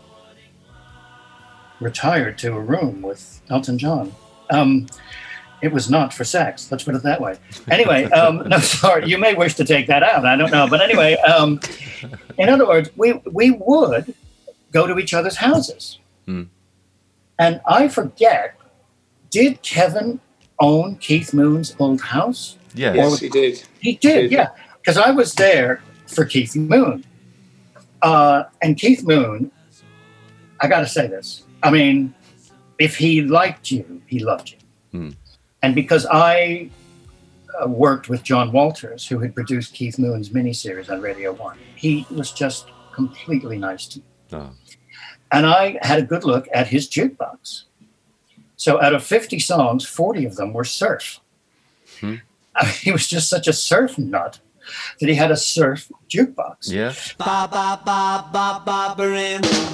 [1.79, 4.13] retired to a room with Elton John.
[4.49, 4.87] Um,
[5.61, 6.71] it was not for sex.
[6.71, 7.37] Let's put it that way.
[7.69, 9.07] Anyway, um, no, sorry.
[9.09, 10.25] You may wish to take that out.
[10.25, 11.59] I don't know, but anyway, um,
[12.37, 14.13] in other words, we we would
[14.71, 16.43] go to each other's houses, Hmm.
[17.39, 18.53] and I forget.
[19.29, 20.21] Did Kevin
[20.57, 22.55] own Keith Moon's old house?
[22.73, 22.93] Yeah.
[22.93, 23.61] Yes, he did.
[23.81, 24.31] He did, Did.
[24.31, 24.49] yeah.
[24.79, 27.03] Because I was there for Keith Moon.
[28.01, 29.51] Uh, and Keith Moon,
[30.59, 31.43] I got to say this.
[31.63, 32.13] I mean,
[32.79, 34.57] if he liked you, he loved you.
[34.91, 35.09] Hmm.
[35.61, 36.69] And because I
[37.61, 42.05] uh, worked with John Walters, who had produced Keith Moon's miniseries on Radio 1, he
[42.11, 44.05] was just completely nice to me.
[44.33, 44.49] Oh,
[45.31, 47.63] And I had a good look at his jukebox.
[48.55, 51.19] So out of 50 songs, 40 of them were surf.
[51.99, 52.15] Hmm.
[52.55, 54.39] I mean, he was just such a surf nut
[54.99, 56.71] that he had a surf jukebox.
[56.71, 56.93] yeah.
[57.17, 58.95] Ba ba ba ba ba.
[58.97, 59.03] Ba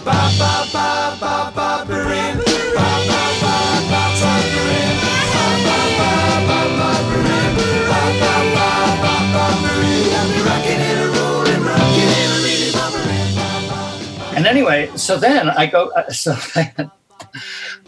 [0.04, 1.86] ba ba ba ba.
[1.86, 3.56] Ba ba ba
[3.90, 4.96] ba ba barin.
[5.34, 6.12] Ba ba ba
[6.48, 7.52] ba ba barin.
[7.90, 8.68] Ba ba ba
[9.04, 10.04] ba ba barin.
[10.14, 14.36] I'll be rocking and a rolling, rocking and a really bubbling.
[14.38, 16.36] And anyway, so then I go, uh, so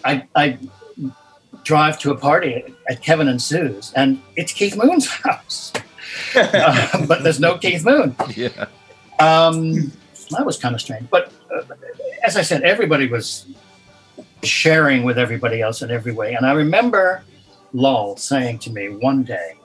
[0.06, 0.58] I, I
[1.64, 5.74] drive to a party at Kevin and Sue's, and it's Keith Moon's house.
[6.36, 8.16] Uh, but there's no Keith Moon.
[8.36, 8.68] Yeah.
[9.20, 9.92] Um,
[10.32, 11.10] that was kind of strange.
[11.10, 11.64] But uh,
[12.24, 13.46] as I said, everybody was
[14.44, 16.34] sharing with everybody else in every way.
[16.34, 17.24] And I remember
[17.74, 19.56] Lol saying to me one day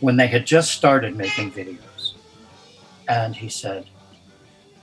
[0.00, 2.14] when they had just started making videos,
[3.08, 3.86] and he said,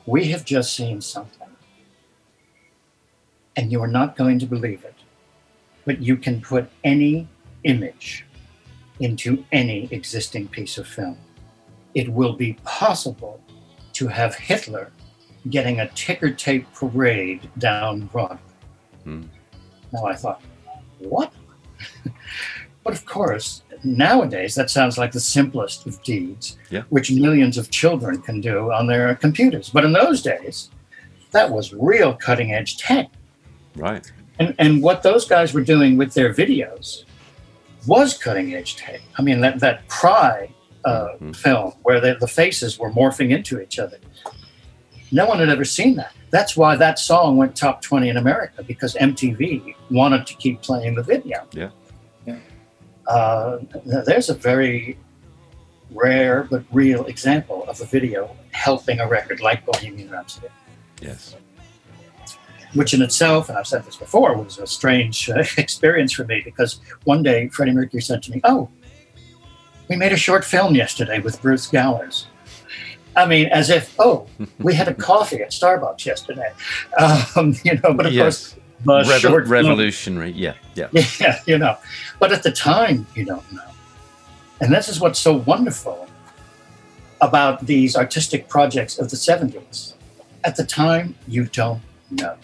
[0.05, 1.49] We have just seen something,
[3.55, 4.95] and you are not going to believe it,
[5.85, 7.27] but you can put any
[7.63, 8.26] image
[8.99, 11.17] into any existing piece of film
[11.97, 13.41] it will be possible
[13.93, 14.91] to have Hitler
[15.49, 18.37] getting a ticker tape parade down Broadway.
[19.03, 19.23] Hmm.
[19.91, 20.43] Now I thought,
[20.99, 21.33] what?
[22.83, 26.83] but of course, nowadays that sounds like the simplest of deeds, Yeah.
[26.89, 29.71] which millions of children can do on their computers.
[29.71, 30.69] But in those days,
[31.31, 33.07] that was real cutting edge tech.
[33.75, 34.11] Right.
[34.37, 37.05] And, and what those guys were doing with their videos
[37.85, 39.01] was cutting edge tech.
[39.17, 40.49] I mean, that, that cry
[40.85, 41.35] uh, Mhm.
[41.35, 43.97] film where the, the faces were morphing into each other.
[45.11, 46.13] No one had ever seen that.
[46.31, 50.95] That's why that song went top 20 in America because MTV wanted to keep playing
[50.95, 51.45] the video.
[51.51, 51.69] Yeah.
[52.25, 52.37] Yeah.
[53.05, 54.97] Uh, there's a very
[55.91, 60.47] rare but real example of a video helping a record like Bohemian Rhapsody
[61.01, 61.35] Yes.
[62.73, 66.41] Which in itself, and I've said this before, was a strange uh, experience for me
[66.43, 68.69] because one day Freddie Mercury said to me, "Oh,
[69.89, 72.27] we made a short film yesterday with Bruce Gowers."
[73.15, 74.27] I mean, as if, "Oh,
[74.59, 76.51] we had a coffee at Starbucks yesterday,"
[77.35, 77.93] um, you know.
[77.93, 78.53] But of Yes.
[78.83, 80.31] course, the Revo- short revolutionary.
[80.31, 80.53] Yeah.
[80.75, 80.87] Yeah.
[81.19, 81.77] yeah, you know.
[82.19, 83.61] But at the time, you don't know.
[84.61, 86.07] And this is what's so wonderful
[87.21, 89.93] about these artistic projects of the 70s.
[90.43, 92.35] At the time, you don't know.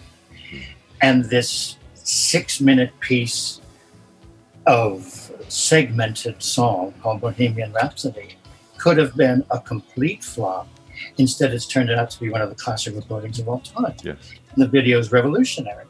[1.04, 3.60] And this six minute piece
[4.66, 8.38] of segmented song called Bohemian Rhapsody
[8.78, 10.66] could have been a complete flop.
[11.18, 13.94] Instead, it's turned out to be one of the classic recordings of all time.
[14.02, 14.16] Yes.
[14.54, 15.84] And the video is revolutionary.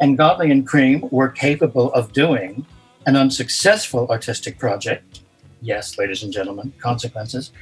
[0.00, 2.64] And Godley and Creme were capable of doing
[3.04, 5.20] an unsuccessful artistic project.
[5.60, 7.52] Yes, ladies and gentlemen, consequences.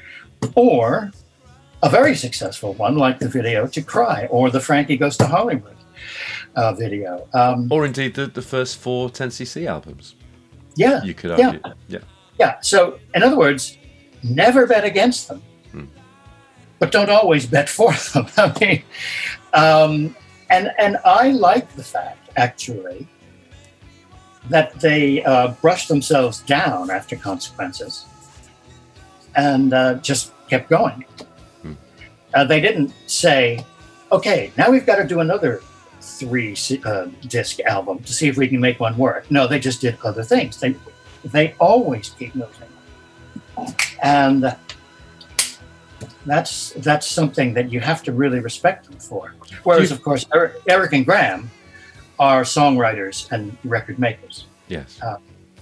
[0.54, 1.10] Or
[1.82, 5.74] a very successful one, like the video to Cry or the Frankie Goes to Hollywood
[6.56, 7.28] uh, video.
[7.34, 10.14] Um, Or indeed the, the first four 10cc albums.
[10.76, 11.60] yeah, You could yeah, argue.
[11.88, 11.98] Yeah.
[12.38, 12.60] yeah.
[12.60, 13.76] So, in other words,
[14.22, 15.42] never bet against them,
[16.78, 18.26] but don't always bet for them.
[18.36, 18.82] I mean,
[19.52, 20.16] um,
[20.50, 23.06] and and I like the fact actually
[24.48, 28.06] that they uh, brushed themselves down after consequences
[29.36, 31.04] and uh, just kept going.
[32.34, 33.64] Uh, they didn't say,
[34.12, 35.60] "Okay, now we've got to do another
[36.08, 39.80] three uh, disc album to see if we can make one work." No, they just
[39.80, 40.58] did other things.
[40.60, 40.74] They
[41.24, 42.68] they always keep moving,
[44.02, 44.56] and
[46.26, 49.34] that's that's something that you have to really respect them for.
[49.64, 51.50] Whereas, of course, Eric, Eric and Graham
[52.18, 55.00] are songwriters and record makers, Yes.
[55.02, 55.16] uh,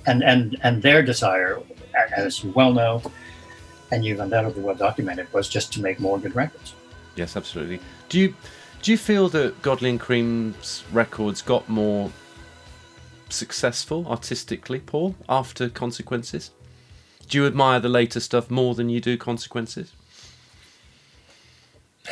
[0.06, 1.60] and and and their desire,
[2.16, 3.02] as you well know,
[3.92, 6.74] and you've undoubtedly well documented, was just to make more good records.
[7.14, 7.80] Yes, absolutely.
[8.08, 8.34] Do you
[8.82, 12.10] do you feel that Godley and Creme's records got more
[13.28, 16.50] successful artistically, Paul, after Consequences?
[17.28, 19.92] Do you admire the later stuff more than you do Consequences?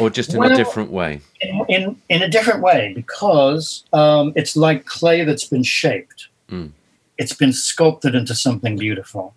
[0.01, 1.21] Or just in a different way?
[1.41, 6.29] in in, in a different way because um, it's like clay that's been shaped.
[6.51, 6.71] Mm.
[7.17, 9.35] It's been sculpted into something beautiful.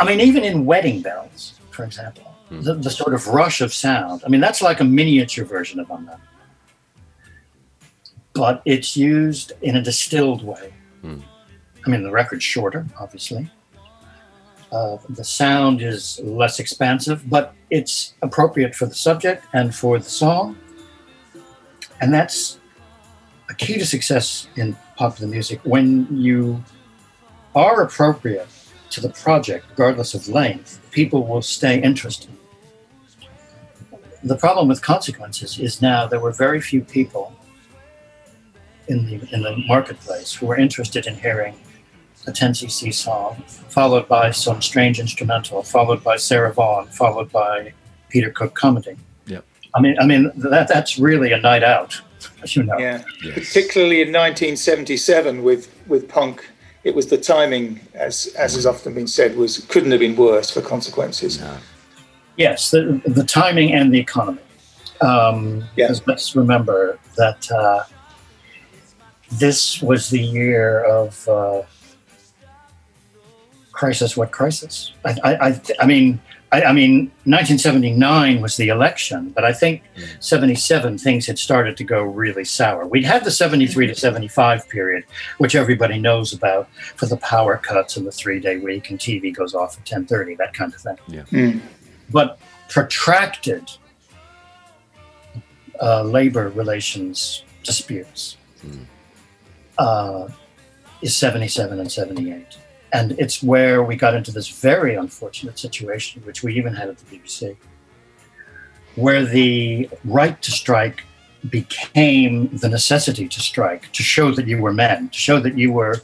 [0.00, 4.22] I mean, even in Wedding Bells, for example, the, the sort of rush of sound.
[4.24, 6.20] I mean, that's like a miniature version of Unknown.
[8.32, 10.72] But it's used in a distilled way.
[11.02, 11.20] Hmm.
[11.84, 13.50] I mean, the record's shorter, obviously.
[14.70, 20.08] Uh, the sound is less expansive, but it's appropriate for the subject and for the
[20.08, 20.58] song.
[22.00, 22.60] And that's
[23.48, 26.62] a key to success in popular music when you
[27.54, 28.46] are appropriate
[28.90, 32.30] to the project, regardless of length, people will stay interested.
[34.24, 37.34] The problem with consequences is now there were very few people
[38.88, 41.54] in the in the marketplace who were interested in hearing
[42.26, 47.72] a 10cc song, followed by some strange instrumental, followed by Sarah Vaughan, followed by
[48.08, 48.98] Peter Cook commenting.
[49.26, 49.44] Yep.
[49.74, 52.00] I mean, I mean that that's really a night out,
[52.42, 52.76] as you know.
[52.78, 53.34] Yeah, Yes.
[53.34, 56.48] particularly in 1977 with with punk,
[56.88, 58.14] it was the timing, as
[58.44, 61.38] as has often been said, was couldn't have been worse for consequences.
[61.38, 61.56] No.
[62.36, 64.40] Yes, the, the timing and the economy.
[65.00, 65.86] Um, Yeah.
[65.88, 67.82] because Let's remember that uh,
[69.32, 71.62] this was the year of uh,
[73.72, 74.16] crisis.
[74.16, 74.92] What crisis?
[75.04, 76.20] I, I, I, I mean,
[76.50, 79.82] I, I mean, 1979 was the election, but I think
[80.20, 82.86] 77 things had started to go really sour.
[82.86, 85.04] We'd had the 73 to 75 period,
[85.36, 89.54] which everybody knows about, for the power cuts and the three-day week, and TV goes
[89.54, 90.96] off at 10:30, that kind of thing
[91.30, 91.60] Mm.
[92.10, 92.38] but
[92.70, 93.70] protracted
[95.82, 98.36] uh, labor relations disputes
[99.78, 100.28] uh,
[101.02, 102.58] is 77 and 78.
[102.92, 106.98] And it's where we got into this very unfortunate situation, which we even had at
[106.98, 107.56] the BBC,
[108.94, 111.04] where the right to strike
[111.50, 115.72] became the necessity to strike, to show that you were men, to show that you
[115.72, 115.96] were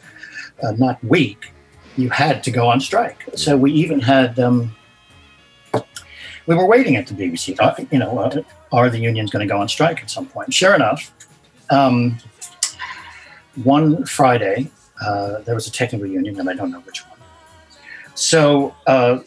[0.62, 1.52] uh, not weak.
[1.96, 3.24] You had to go on strike.
[3.34, 4.38] So we even had.
[4.38, 4.74] Um,
[6.46, 7.56] we were waiting at the BBC.
[7.58, 10.52] uh, You know, uh, are the unions going to go on strike at some point?
[10.52, 11.12] Sure enough,
[11.70, 12.18] um,
[13.62, 14.70] one Friday
[15.00, 17.18] uh, there was a technical union, and I don't know which one.
[18.14, 19.20] So uh,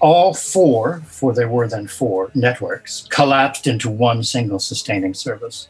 [0.00, 5.68] all four, for there were then four networks, collapsed into one single sustaining service,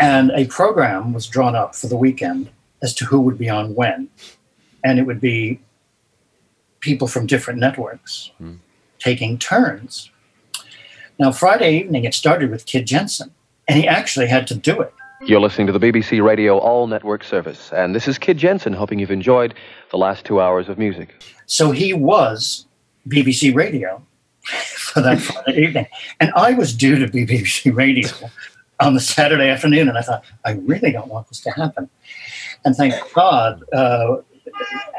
[0.00, 2.50] and a program was drawn up for the weekend
[2.82, 4.08] as to who would be on when,
[4.84, 5.60] and it would be
[6.80, 8.30] people from different networks
[8.98, 10.10] taking turns.
[11.18, 13.32] Now, Friday evening, it started with Kid Jensen,
[13.66, 14.94] and he actually had to do it.
[15.26, 19.00] You're listening to the BBC Radio All Network service, and this is Kid Jensen, hoping
[19.00, 19.52] you've enjoyed
[19.90, 21.22] the last two hours of music.
[21.46, 22.66] So he was
[23.08, 24.00] BBC Radio
[24.44, 25.86] for that Friday evening.
[26.20, 28.08] And I was due to be BBC Radio
[28.80, 31.90] on the Saturday afternoon, and I thought, I really don't want this to happen.
[32.64, 34.18] And thank God, uh,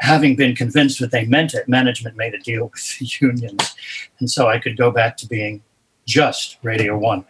[0.00, 3.74] having been convinced that they meant it, management made a deal with the unions.
[4.18, 5.62] And so I could go back to being
[6.06, 7.24] just Radio 1.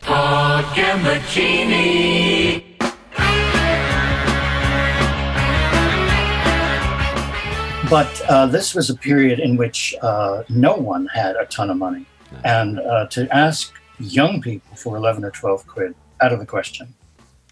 [7.90, 11.76] But uh, this was a period in which uh, no one had a ton of
[11.76, 12.06] money.
[12.44, 16.94] And uh, to ask young people for 11 or 12 quid, out of the question.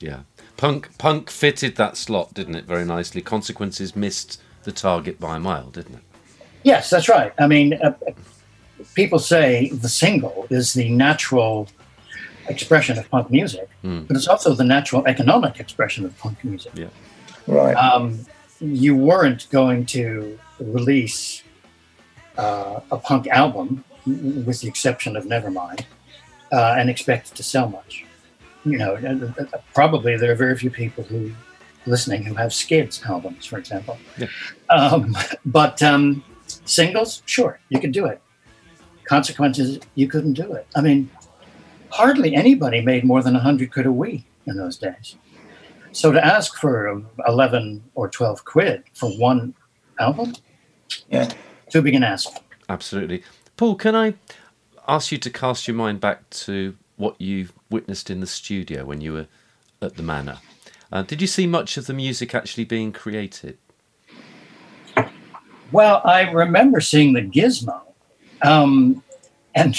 [0.00, 0.20] Yeah.
[0.56, 2.66] Punk punk fitted that slot, didn't it?
[2.66, 3.20] Very nicely.
[3.20, 6.02] Consequences missed the target by a mile, didn't it?
[6.62, 7.32] Yes, that's right.
[7.38, 7.94] I mean, uh,
[8.94, 11.68] people say the single is the natural
[12.48, 14.02] expression of punk music, Hmm.
[14.02, 16.72] but it's also the natural economic expression of punk music.
[16.74, 16.86] Yeah.
[17.46, 17.74] Right.
[17.74, 18.20] Um,
[18.60, 21.42] you weren't going to release
[22.36, 25.84] uh, a punk album, with the exception of Nevermind,
[26.52, 28.04] uh, and expect it to sell much.
[28.64, 29.34] You know,
[29.74, 31.32] probably there are very few people who
[31.86, 33.98] listening who have Skids albums, for example.
[34.18, 34.28] Yeah.
[34.70, 38.20] Um, but um, singles, sure, you could do it.
[39.04, 40.66] Consequences, you couldn't do it.
[40.76, 41.10] I mean,
[41.90, 45.16] hardly anybody made more than 100 quid a week in those days.
[45.92, 49.54] So to ask for 11 or 12 quid for one
[49.98, 50.34] album,
[51.10, 51.30] Yeah.
[51.70, 52.28] too big an ask.
[52.68, 53.22] Absolutely.
[53.56, 54.14] Paul, can I
[54.86, 59.00] ask you to cast your mind back to what you witnessed in the studio when
[59.00, 59.26] you were
[59.80, 60.38] at the Manor?
[60.92, 63.58] Uh, did you see much of the music actually being created?
[65.70, 67.80] Well, I remember seeing the Gizmo,
[68.42, 69.02] um,
[69.54, 69.76] and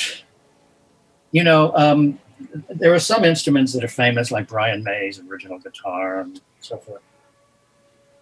[1.31, 2.19] you know, um,
[2.69, 7.01] there are some instruments that are famous, like Brian May's original guitar and so forth.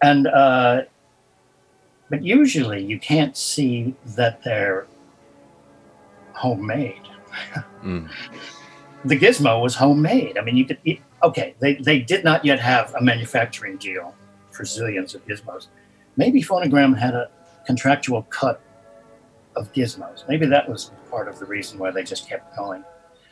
[0.02, 0.82] And uh,
[2.10, 4.86] but usually, you can't see that they're
[6.32, 7.02] homemade.
[7.82, 8.08] Mm.
[9.04, 10.38] The Gizmo was homemade.
[10.38, 10.78] I mean, you could.
[10.84, 14.14] It, okay, they they did not yet have a manufacturing deal
[14.50, 15.68] for zillions of Gizmos.
[16.16, 17.30] Maybe Phonogram had a
[17.66, 18.60] contractual cut
[19.54, 20.26] of gizmos.
[20.28, 22.84] Maybe that was part of the reason why they just kept going.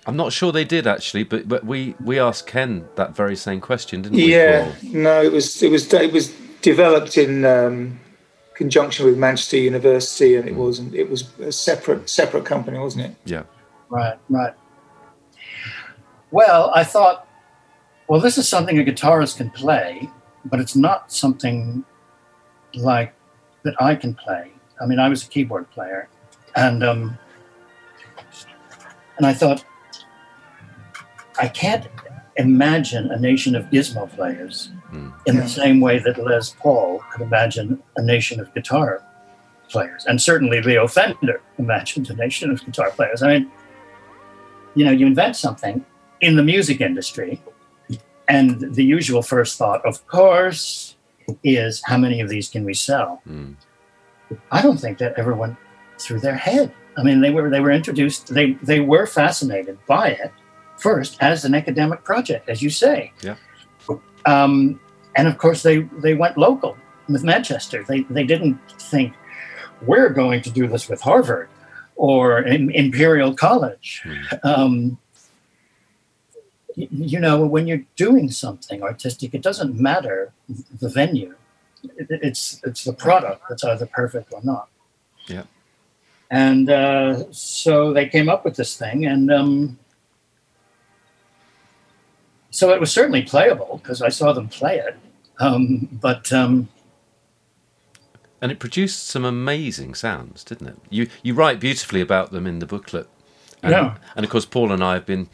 [0.07, 3.61] I'm not sure they did actually, but but we we asked Ken that very same
[3.61, 4.33] question, didn't we?
[4.33, 4.91] Yeah, Paul?
[4.93, 7.99] no, it was it was it was developed in um,
[8.55, 10.95] conjunction with Manchester University, and it wasn't.
[10.95, 13.17] It was a separate separate company, wasn't it?
[13.25, 13.43] Yeah.
[13.89, 14.55] Right, right.
[16.31, 17.29] Well, I thought,
[18.09, 20.11] well, this is something a guitarist can play,
[20.45, 21.85] but it's not something
[22.75, 23.15] like
[23.63, 24.53] that I can play.
[24.81, 26.09] I mean, I was a keyboard player,
[26.55, 27.19] and um,
[29.17, 29.65] and I thought,
[31.39, 31.87] I can't
[32.37, 34.71] imagine a nation of gizmo players
[35.27, 39.03] in the same way that Les Paul could imagine a nation of guitar
[39.69, 43.23] players, and certainly Leo Fender imagined a nation of guitar players.
[43.23, 43.51] I mean,
[44.75, 45.85] you know, you invent something
[46.21, 47.43] in the music industry,
[48.29, 50.97] and the usual first thought, of course,
[51.43, 53.23] is how many of these can we sell?
[53.29, 53.57] Mm.
[54.51, 55.57] I don't think that ever went
[55.99, 56.73] through their head.
[56.97, 58.29] I mean, they were they were introduced.
[58.33, 60.33] They they were fascinated by it
[60.79, 63.13] first as an academic project, as you say.
[63.23, 63.37] Yeah.
[64.27, 64.81] Um,
[65.15, 66.77] and of course, they they went local
[67.09, 67.85] with Manchester.
[67.87, 69.15] They they didn't think
[69.83, 71.49] we're going to do this with Harvard
[71.95, 74.03] or Imperial College.
[74.43, 74.99] Um,
[76.77, 80.33] y- you know, when you're doing something artistic, it doesn't matter
[80.81, 81.35] the venue.
[81.97, 84.69] It- It's it's the product that's either perfect or not.
[85.29, 85.45] Yeah.
[86.31, 89.79] And uh, so they came up with this thing, and um,
[92.57, 94.97] so it was certainly playable because I saw them play it.
[95.39, 96.69] Um, but um,
[98.41, 100.77] And it produced some amazing sounds, didn't it?
[100.91, 103.09] You you write beautifully about them in the booklet.
[103.63, 103.97] And, Yeah.
[104.15, 105.29] And of course, Paul and I have been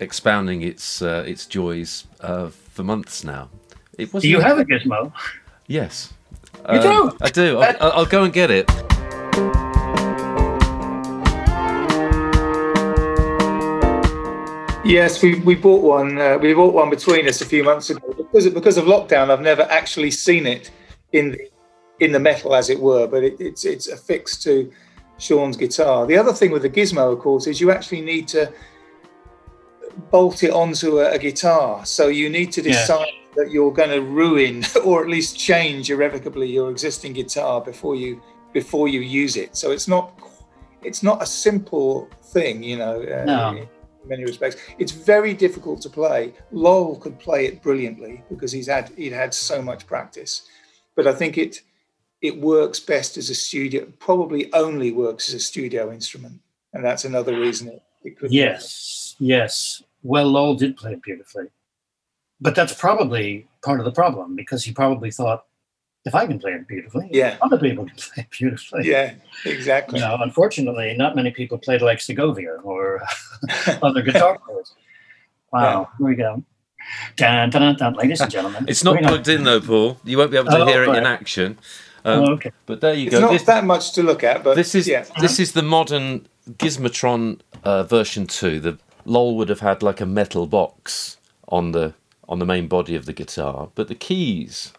[0.00, 3.48] expounding its uh, its joys uh, for months now.
[3.98, 5.12] It was do you have a gizmo?
[5.66, 6.12] Yes.
[6.72, 7.16] You Um, do?
[7.20, 7.58] I do.
[7.60, 8.70] I'll- I'll go and get it.
[14.84, 16.18] Yes, we, we bought one.
[16.20, 18.12] Uh, we bought one between us a few months ago.
[18.16, 20.72] Because of, because of lockdown, I've never actually seen it
[21.12, 21.50] in the,
[22.00, 23.06] in the metal, as it were.
[23.06, 24.72] But it, it's it's affixed to
[25.18, 26.04] Sean's guitar.
[26.04, 28.52] The other thing with the gizmo, of course, is you actually need to
[30.10, 31.86] bolt it onto a, a guitar.
[31.86, 32.72] So you need to Yeah.
[32.72, 33.06] decide
[33.36, 38.20] that you're going to ruin or at least change irrevocably your existing guitar before you
[38.52, 39.56] before you use it.
[39.56, 40.18] So it's not
[40.82, 43.00] it's not a simple thing, you know.
[43.00, 43.68] Uh, No.
[44.02, 46.34] In many respects, it's very difficult to play.
[46.50, 50.42] Lol could play it brilliantly because he's had he'd had so much practice,
[50.96, 51.62] but I think it
[52.20, 53.86] it works best as a studio.
[53.98, 56.40] Probably only works as a studio instrument,
[56.72, 58.32] and that's another reason it, it could.
[58.32, 59.82] Yes, yes.
[60.02, 61.46] Well, Lol did play it beautifully.
[62.40, 65.46] But that's probably part of the problem because he probably thought,
[66.04, 67.36] if I can play it beautifully, Yeah.
[67.42, 68.88] other people can play it beautifully.
[68.88, 69.14] Yeah,
[69.44, 70.00] exactly.
[70.00, 73.02] You know, unfortunately, not many people played like Segovia or
[73.82, 74.74] other guitar players.
[75.52, 76.42] Wow, here we go.
[77.16, 77.94] Dun, dun, dun, dun.
[77.94, 78.64] Ladies and gentlemen.
[78.68, 79.98] It's not We're plugged in though, Paul.
[80.04, 81.58] You won't be able to Oh, hear it in action.
[82.04, 82.50] Um, Oh, okay.
[82.66, 83.18] But there you go.
[83.18, 85.04] It's not This, that much to look at, but this is yeah.
[85.20, 88.58] this is the modern Gizmotron uh, version two.
[88.58, 91.18] The Lol would have had like a metal box
[91.48, 91.94] on the
[92.28, 94.72] on the main body of the guitar, but the keys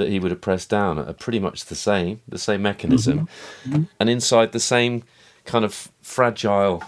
[0.00, 3.28] that he would have pressed down are pretty much the same, the same mechanism,
[3.64, 3.72] mm-hmm.
[3.72, 3.82] Mm-hmm.
[4.00, 5.04] and inside the same
[5.44, 6.82] kind of fragile.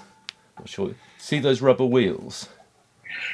[0.58, 0.94] Not sure.
[1.18, 2.48] See those rubber wheels?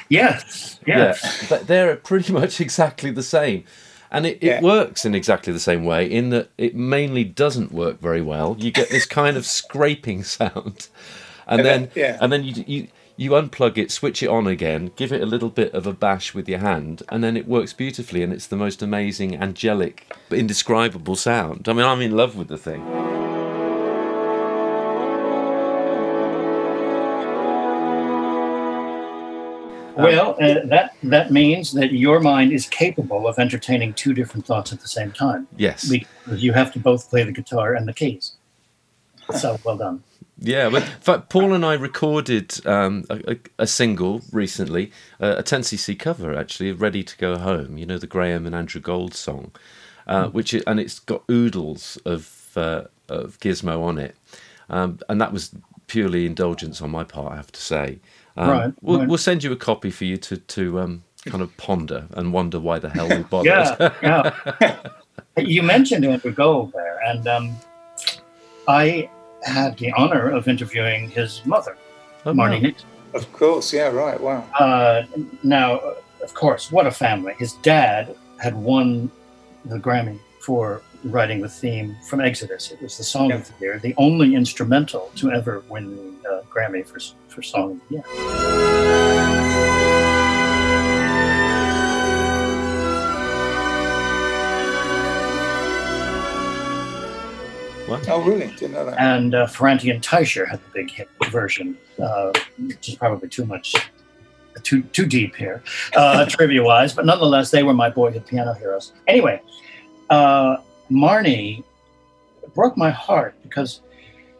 [0.08, 1.46] Yes, yes.
[1.50, 3.64] Yeah, they're pretty much exactly the same.
[4.10, 4.60] And it, it Yeah.
[4.62, 8.56] works in exactly the same way, in that it mainly doesn't work very well.
[8.58, 10.88] You get this kind of scraping sound,
[11.46, 12.18] and And then then- yeah.
[12.20, 12.88] and then you, you
[13.18, 16.34] you unplug it, switch it on again, give it a little bit of a bash
[16.34, 21.16] with your hand, and then it works beautifully, and it's the most amazing, angelic, indescribable
[21.16, 21.68] sound.
[21.68, 22.86] I mean, I'm in love with the thing.
[29.96, 34.72] Well, uh, that that means that your mind is capable of entertaining two different thoughts
[34.72, 35.48] at the same time.
[35.56, 35.88] Yes.
[35.88, 38.34] Because you have to both play the guitar and the keys.
[39.34, 40.04] So well done.
[40.40, 45.42] Yeah, but in fact, Paul and I recorded um, a, a, single recently, uh, a
[45.42, 49.52] 10cc cover actually, "Ready to Go Home." You know the Graham and Andrew Gold song,
[50.06, 54.16] uh, which i and it's got oodles of uh, of Gizmo on it,
[54.70, 55.54] um, and that was
[55.86, 57.98] purely indulgence on my part, I have to say.
[58.36, 59.08] Um, Right, We'll, right.
[59.08, 62.60] we'll send you a copy for you to to um, kind of ponder and wonder
[62.60, 63.46] why the hell we bothered.
[64.00, 64.76] Yeah, yeah.
[65.36, 67.56] you mentioned Andrew Gold there, and um,
[68.68, 69.10] I
[69.44, 71.76] had the honor of interviewing his mother,
[72.26, 72.58] Oh, Marni wow.
[72.60, 72.88] Nixon.
[73.14, 74.20] Of course, yeah, right.
[74.20, 74.44] Wow.
[74.58, 75.04] Uh,
[75.42, 77.34] now, uh, of course, what a family.
[77.38, 79.10] His dad had won
[79.64, 82.70] the Grammy for writing the theme from Exodus.
[82.70, 86.42] It was the song of the year, the only instrumental to ever win the uh,
[86.52, 86.98] Grammy for,
[87.28, 89.47] for Song of the Year.
[97.88, 98.48] Oh, really?
[98.48, 98.98] Didn't know that.
[99.00, 103.44] And uh, Ferranti and Teicher had the big hit version, uh, which is probably too
[103.46, 103.74] much,
[104.62, 105.62] too too deep here,
[105.96, 106.92] uh, trivia wise.
[106.92, 108.92] But nonetheless, they were my boyhood piano heroes.
[109.06, 109.40] Anyway,
[110.10, 110.58] uh,
[110.90, 111.64] Marni
[112.54, 113.80] broke my heart because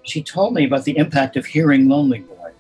[0.03, 2.53] she told me about the impact of hearing "Lonely Boy"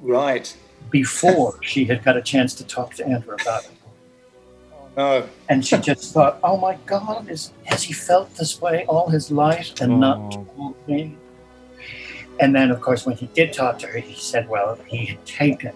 [0.00, 0.56] Right.
[0.90, 3.70] before she had got a chance to talk to Andrew about it.
[4.96, 5.28] No.
[5.48, 9.30] And she just thought, "Oh my God, is has he felt this way all his
[9.30, 11.16] life and not told me?"
[12.40, 15.24] And then, of course, when he did talk to her, he said, "Well, he had
[15.26, 15.74] taken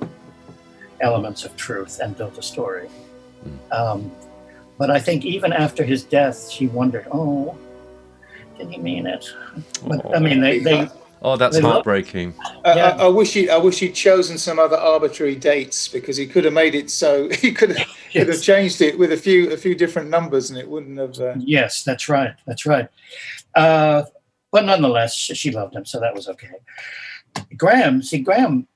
[1.01, 2.89] elements of truth and built a story."
[3.71, 4.11] Um,
[4.79, 7.57] but I think even after his death, she wondered, "Oh,
[8.59, 9.27] did he mean it?"
[9.87, 10.89] But I mean, they, they
[11.23, 12.35] Oh, that's they love- heartbreaking.
[12.65, 16.27] I, I, I wish he, I wish he'd chosen some other arbitrary dates because he
[16.27, 19.51] could have made it so he could have, could have changed it with a few
[19.51, 21.19] a few different numbers and it wouldn't have.
[21.21, 22.35] Uh, Yes, that's right.
[22.47, 22.89] That's right.
[23.55, 24.05] Uh,
[24.53, 26.55] but nonetheless, she, she loved him, so that was okay.
[27.57, 28.67] Graham, see, Graham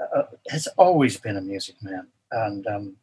[0.00, 2.96] uh, has always been a music man, and um,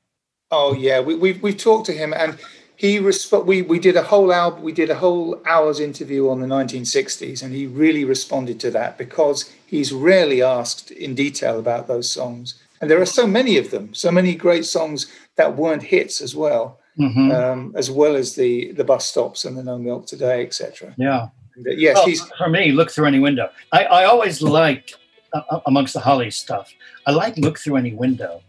[0.49, 2.37] Oh yeah, we, we've we've talked to him and
[2.77, 6.39] he resp- we we did a whole hour we did a whole hour's interview on
[6.39, 9.37] the 1960s and he really responded to that because
[9.73, 12.47] he's rarely asked in detail about those songs
[12.79, 16.35] and there are so many of them, so many great songs that weren't hits as
[16.35, 17.33] well, Mhm.
[17.39, 20.93] um, as well as the the bus stops and the No Milk Today, etc.
[20.97, 21.29] yeah.
[21.55, 22.63] And, uh, yes, Well, he's for me.
[22.79, 23.47] Look through any window.
[23.71, 24.89] I, I always liked
[25.33, 26.67] uh, amongst the Holly stuff.
[27.07, 28.41] I like look through any window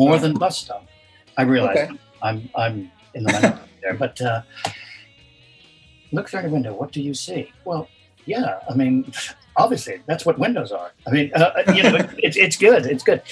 [0.00, 0.84] more than bus stop.
[1.36, 1.98] I realize Okay.
[2.26, 2.76] I'm I'm
[3.14, 4.42] in the minority there, but uh,
[6.12, 6.74] look through the window.
[6.74, 7.52] What do you see?
[7.64, 7.88] Well,
[8.26, 8.60] yeah.
[8.68, 9.12] I mean,
[9.56, 10.92] obviously that's what windows are.
[11.06, 12.86] I mean, uh, you know, it's it's good.
[12.86, 13.22] It's good.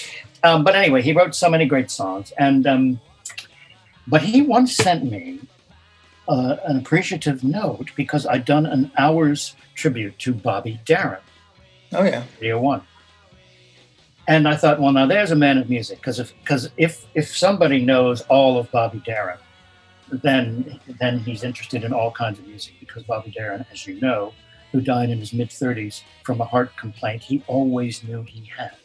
[0.42, 3.00] Um, but anyway, he wrote so many great songs, and um,
[4.06, 5.40] but he once sent me
[6.28, 11.20] uh, an appreciative note because I'd done an hour's tribute to Bobby Darin,
[11.92, 12.82] oh yeah, Radio One.
[14.28, 17.34] And I thought, well, now there's a man of music, because if because if if
[17.36, 19.38] somebody knows all of Bobby Darin,
[20.10, 22.74] then then he's interested in all kinds of music.
[22.80, 24.32] Because Bobby Darin, as you know,
[24.72, 28.76] who died in his mid 30s from a heart complaint, he always knew he had.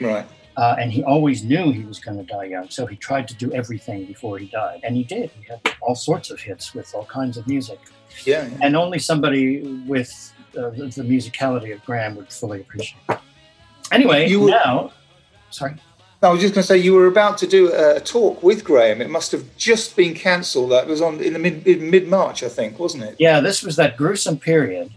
[0.00, 0.26] right.
[0.56, 3.34] Uh, and he always knew he was going to die young, so he tried to
[3.34, 5.30] do everything before he died, and he did.
[5.38, 7.78] He had all sorts of hits with all kinds of music,
[8.24, 8.56] Yeah, yeah.
[8.62, 12.96] and only somebody with uh, the, the musicality of Graham would fully appreciate.
[13.10, 13.18] It.
[13.92, 14.92] Anyway, You now,
[15.50, 15.74] sorry.
[16.22, 19.00] I was just going to say you were about to do a talk with Graham.
[19.02, 20.70] It must have just been cancelled.
[20.72, 23.16] That was on in the mid mid March, I think, wasn't it?
[23.18, 24.90] Yeah, this was that gruesome period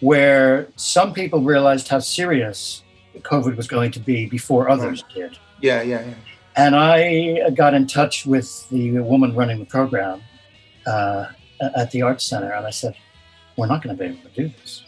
[0.00, 2.82] where some people realized how serious
[3.18, 5.38] COVID was going to be before others did.
[5.60, 6.14] Yeah, yeah, yeah.
[6.56, 10.22] And I got in touch with the woman running the program
[10.86, 11.26] uh,
[11.60, 12.94] at the Arts Center, and I said,
[13.56, 14.84] "We're not going to be able to do this.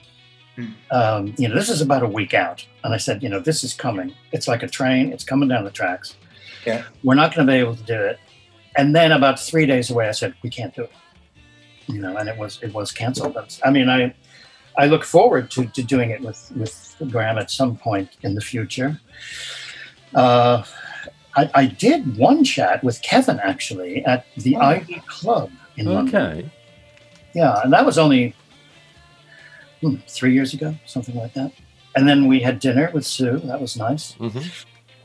[0.59, 0.73] Hmm.
[0.91, 3.63] Um, you know, this is about a week out." And I said, "You know, this
[3.63, 4.13] is coming.
[4.33, 5.13] It's like a train.
[5.13, 6.17] It's coming down the tracks."
[6.67, 6.83] Yeah.
[7.05, 8.19] We're not going to be able to do it.
[8.77, 10.93] And then about three days away, I said, we can't do it.
[11.87, 13.35] You know, and it was it was canceled.
[13.35, 14.15] But, I mean, I
[14.77, 18.41] I look forward to, to doing it with with Graham at some point in the
[18.41, 19.01] future.
[20.15, 20.65] Uh,
[21.37, 24.61] I, I did one chat with Kevin actually at the Oh.
[24.61, 26.15] Ivy Club in London.
[26.15, 26.51] Okay.
[27.35, 28.35] Yeah, and that was only
[29.81, 31.53] hmm, three years ago, something like that.
[31.97, 33.39] And then we had dinner with Sue.
[33.39, 34.13] That was nice.
[34.15, 34.41] hmm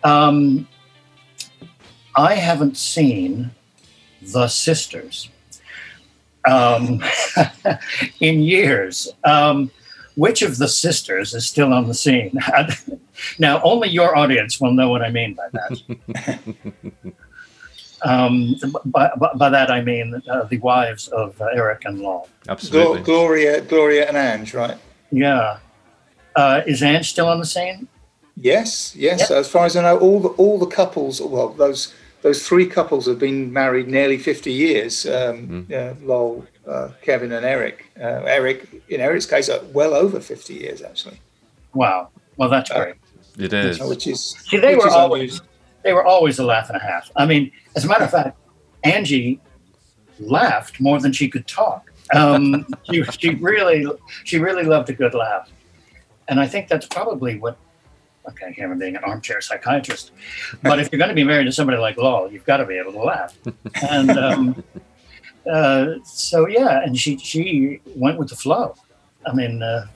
[0.03, 0.67] Um,
[2.15, 3.51] I haven't seen
[4.21, 5.29] The Sisters
[6.45, 7.01] um,
[8.19, 9.09] in years.
[9.23, 9.71] Um,
[10.15, 12.37] which of the sisters is still on the scene?
[13.39, 16.55] now, only your audience will know what I mean by that.
[18.03, 18.55] um,
[18.85, 22.27] by, by, by that, I mean uh, the wives of uh, Eric and Lol.
[22.49, 23.01] Absolutely.
[23.01, 24.77] Glo- Gloria, Gloria, and Ange, right?
[25.11, 25.57] Yeah.
[26.35, 27.87] Uh, is Ange still on the scene?
[28.35, 29.21] Yes, yes.
[29.21, 29.31] Yep.
[29.31, 31.93] As far as I know, all the all the couples, well, those
[32.23, 35.05] those three couples have been married nearly fifty years.
[35.05, 37.85] Um, uh, Lol, uh, Kevin, and Eric.
[37.99, 41.19] Uh, Eric, in Eric's case, uh, well over fifty years actually,
[41.73, 42.09] Wow.
[42.37, 42.95] Well, that's great.
[43.37, 43.79] It is.
[43.79, 45.47] which is See, they which were is always unusual.
[45.83, 47.11] they were always a laugh and a half.
[47.15, 48.37] I mean, as a matter of fact,
[48.83, 49.39] Angie
[50.19, 51.91] laughed more than she could talk.
[52.13, 53.85] Um, she, she really
[54.23, 55.49] she really loved a good laugh,
[56.27, 57.57] and I think that's probably what.
[58.25, 60.11] Okay, here I'm being an armchair psychiatrist,
[60.61, 62.77] but if you're going to be married to somebody like Lol, you've got to be
[62.77, 63.37] able to laugh.
[63.89, 64.63] And um,
[65.51, 68.75] uh, so yeah, and she she went with the flow.
[69.25, 69.87] I mean, uh,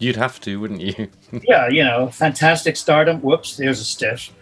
[0.00, 1.08] You'd have to, wouldn't you?
[1.46, 3.20] yeah, you know, fantastic stardom.
[3.20, 4.32] Whoops, there's a stiff.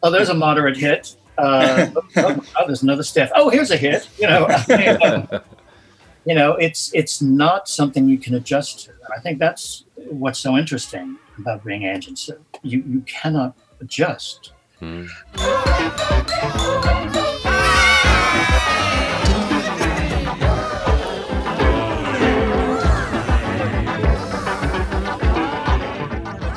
[0.00, 1.16] Oh, there's a moderate hit.
[1.38, 3.30] Uh, oh, oh, there's another stiff.
[3.34, 4.08] Oh, here's a hit.
[4.18, 5.40] You know, I mean, um,
[6.24, 8.90] you know, it's it's not something you can adjust to.
[8.90, 12.44] And I think that's what's so interesting about being Ange and Sue.
[12.62, 14.52] You you cannot adjust.
[14.80, 15.06] Hmm.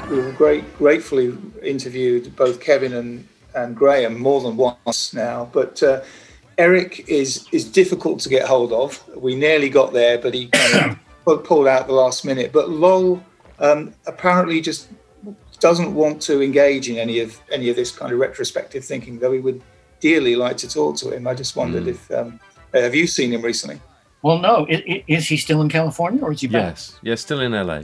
[0.09, 6.01] We've great, gratefully interviewed both Kevin and, and Graham more than once now, but uh,
[6.57, 9.03] Eric is is difficult to get hold of.
[9.15, 10.97] We nearly got there, but he kind
[11.27, 12.51] of pulled out the last minute.
[12.51, 13.21] But Lol
[13.59, 14.89] um, apparently just
[15.59, 19.31] doesn't want to engage in any of any of this kind of retrospective thinking, though
[19.31, 19.61] he would
[19.99, 21.27] dearly like to talk to him.
[21.27, 21.87] I just wondered Mm.
[21.89, 22.39] if um,
[22.73, 23.79] have you seen him recently?
[24.23, 26.71] Well, no, i- i- is he still in California or is he back?
[26.75, 26.99] Yes.
[27.01, 27.81] Yeah, still in LA.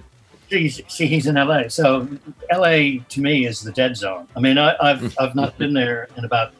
[0.49, 1.67] See, he's in LA.
[1.67, 2.07] So
[2.51, 4.27] LA to me is the dead zone.
[4.35, 6.53] I mean, I, I've I've not been there in about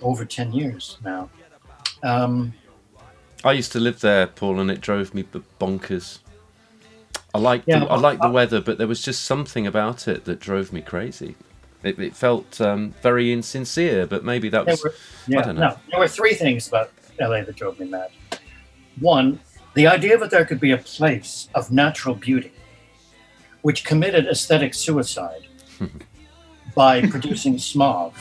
[0.00, 1.28] over ten years now.
[2.02, 2.54] Um,
[3.44, 5.24] I used to live there, Paul, and it drove me
[5.60, 6.18] bonkers.
[7.34, 10.24] I like Yeah, the, I liked the weather, but there was just something about it
[10.24, 11.36] that drove me crazy.
[11.82, 14.94] It, it felt um, very insincere, but maybe that was were,
[15.28, 15.68] I don't know.
[15.68, 18.10] no, there were three things about LA that drove me mad.
[19.00, 19.38] One,
[19.76, 22.50] the idea that there could be a place of natural beauty,
[23.60, 25.46] which committed aesthetic suicide
[26.74, 28.14] by producing smog.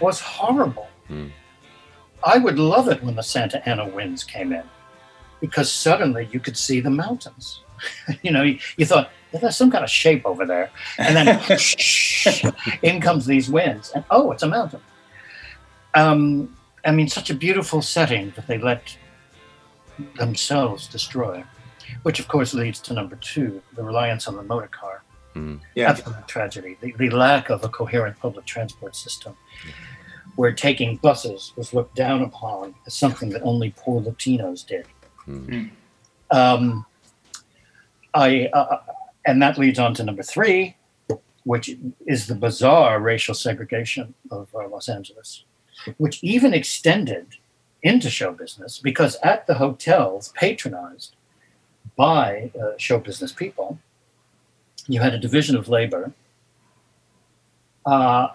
[0.00, 0.88] was horrible.
[1.08, 1.26] Hmm.
[2.24, 4.62] I would love it when the Santa Ana winds came in
[5.40, 7.62] because suddenly you could see the mountains.
[8.22, 10.70] you know, you, you thought, "Yeah, there's some kind of shape over there.
[10.98, 11.40] And then
[12.82, 14.80] in comes these winds, and oh, it's a mountain.
[15.94, 18.96] Um, I mean, such a beautiful setting that they let
[20.16, 21.44] themselves destroy,
[22.02, 25.02] which of course leads to number two the reliance on the motor car.
[25.34, 25.60] Mm.
[25.74, 25.90] Yeah.
[25.90, 26.76] Absolute tragedy.
[26.80, 29.36] The, the lack of a coherent public transport system,
[30.36, 34.86] where taking buses was looked down upon as something that only poor Latinos did.
[35.26, 35.70] Mm.
[36.30, 36.86] Um,
[38.14, 38.78] I uh,
[39.28, 40.74] and that leads on to number three,
[41.44, 41.76] which
[42.06, 45.44] is the bizarre racial segregation of uh, Los Angeles,
[45.98, 47.26] which even extended
[47.82, 51.14] into show business because at the hotels patronized
[51.94, 53.78] by uh, show business people,
[54.86, 56.12] you had a division of labor.
[57.84, 58.28] Uh,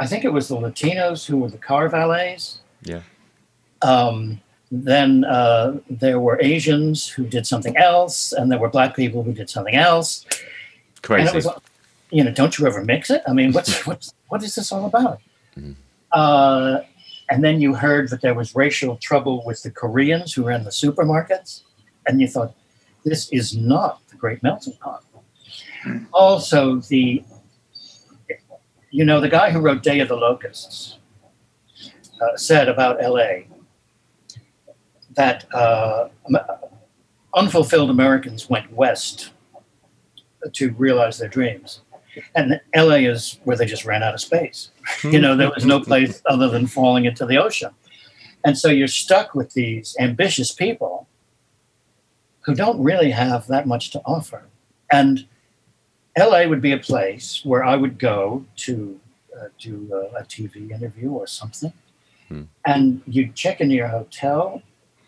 [0.00, 2.62] I think it was the Latinos who were the car valets.
[2.82, 3.02] Yeah.
[3.80, 4.40] Um,
[4.74, 9.34] then uh, there were Asians who did something else, and there were black people who
[9.34, 10.24] did something else.
[11.02, 11.20] Crazy.
[11.20, 11.48] And it was,
[12.10, 13.22] you know, don't you ever mix it?
[13.28, 15.20] I mean, what's what's what is this all about?
[15.58, 15.74] Mhm.
[16.10, 16.80] Uh,
[17.28, 20.70] and then you heard that there was racial trouble with the Koreans who ran the
[20.70, 21.62] supermarkets,
[22.06, 22.54] and you thought,
[23.04, 25.04] this is not the Great Melting Pot.
[26.12, 27.22] Also, the
[28.90, 30.96] you know the guy who wrote Day of the Locusts
[32.22, 33.48] uh, said about L.A.
[35.14, 36.08] that uh,
[37.34, 39.30] unfulfilled Americans went west
[40.52, 41.80] to realize their dreams.
[42.34, 44.70] And LA is where they just ran out of space.
[45.02, 47.70] you know, there was no place other than falling into the ocean.
[48.44, 51.06] And so you're stuck with these ambitious people
[52.40, 54.42] who don't really have that much to offer.
[54.90, 55.26] And
[56.18, 59.00] LA would be a place where I would go to
[59.34, 61.72] uh, do uh, a TV interview or something.
[62.28, 62.42] Hmm.
[62.66, 64.62] And you'd check into your hotel,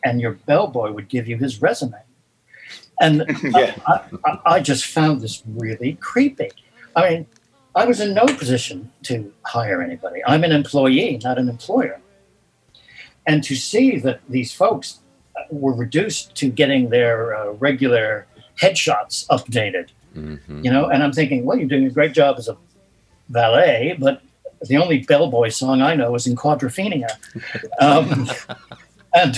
[0.05, 1.98] and your bellboy would give you his resume.
[3.01, 3.74] And Yeah.
[3.86, 6.51] I, I, I just found this really creepy.
[6.97, 7.26] I mean,
[7.74, 10.20] I was in no position to hire anybody.
[10.26, 12.01] I'm an employee, not an employer.
[13.26, 15.01] And to see that these folks
[15.36, 18.26] uh, were reduced to getting their uh, regular
[18.60, 20.64] headshots updated, Mhm.
[20.64, 22.56] you know, and I'm thinking, well, you're doing a great job as a
[23.28, 24.22] valet, but
[24.68, 27.09] the only bellboy song I know is in Quadrophenia.
[27.81, 28.28] Um,
[29.12, 29.36] and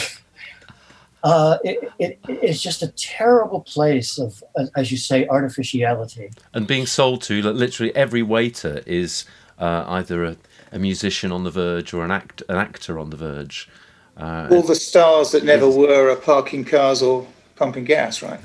[1.27, 6.31] uh, it, it, it's just a terrible place of, as- as you say, artificiality.
[6.55, 9.25] and being sold to like, literally every waiter is
[9.59, 10.37] uh, either a,
[10.73, 13.69] a musician on the verge or an act an actor on the verge.
[14.17, 17.27] Uh, All the stars that never were are parking cars or
[17.57, 18.41] pumping gas, right?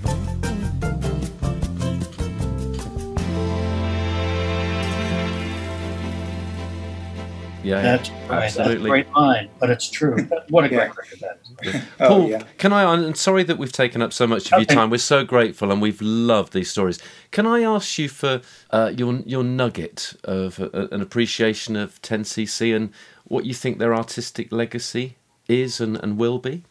[7.71, 8.39] Yeah, That's, yeah, right.
[8.41, 8.89] That's a absolutely.
[8.89, 10.15] great line, but it's true.
[10.49, 10.83] What a great Yeah.
[10.87, 11.75] record that is.
[11.99, 12.43] Oh, Paul, yeah.
[12.57, 12.83] can I?
[12.83, 14.89] I'm sorry that we've taken up so much of your time.
[14.89, 16.99] We're so grateful, and we've loved these stories.
[17.31, 18.41] Can I ask you for
[18.71, 22.91] uh, your your nugget of uh, an appreciation of 10cc and
[23.25, 25.15] what you think their artistic legacy
[25.47, 26.63] is and, and will be?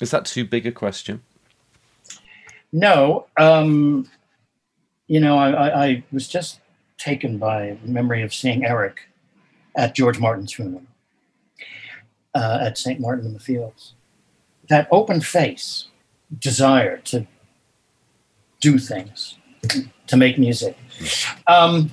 [0.00, 1.22] Is that too big a question?
[2.72, 4.08] No, um,
[5.06, 6.60] you know, I, I, I was just
[6.98, 9.08] taken by memory of seeing Eric
[9.76, 10.82] at George Martin's funeral
[12.34, 13.00] uh, at St.
[13.00, 13.94] Martin in the Fields.
[14.68, 15.88] That open face,
[16.38, 17.26] desire to
[18.60, 19.38] do things,
[20.06, 20.76] to make music.
[21.46, 21.92] Um,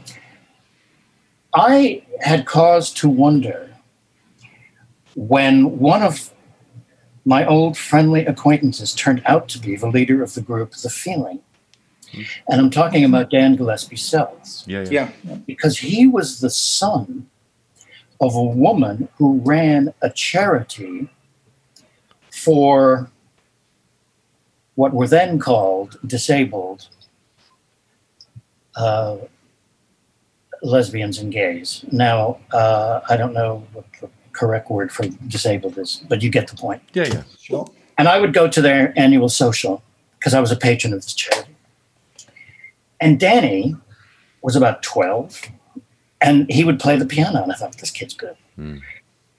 [1.54, 3.70] I had cause to wonder
[5.16, 6.32] when one of
[7.26, 11.42] my old friendly acquaintances turned out to be the leader of the group The Feeling.
[12.50, 15.12] And I'm talking about Dan Gillespie Sells Yeah, yeah.
[15.24, 15.36] Yeah.
[15.48, 17.28] because he was the son
[18.24, 21.10] of a woman who ran a charity
[22.32, 23.10] for
[24.76, 26.88] what were then called disabled
[28.76, 29.18] uh,
[30.62, 31.84] lesbians and gays.
[31.92, 36.48] Now, uh, I don't know what the correct word for disabled is, but you get
[36.48, 36.82] the point.
[36.94, 37.24] Yeah, yeah.
[37.40, 37.70] Sure.
[37.98, 39.84] And I would go to their annual social
[40.18, 41.56] because I was a patron of this charity.
[43.02, 43.76] And Danny
[44.42, 45.42] was about 12
[46.24, 47.44] and he would play the piano.
[47.44, 48.36] And I thought, this kid's good.
[48.56, 48.78] Hmm.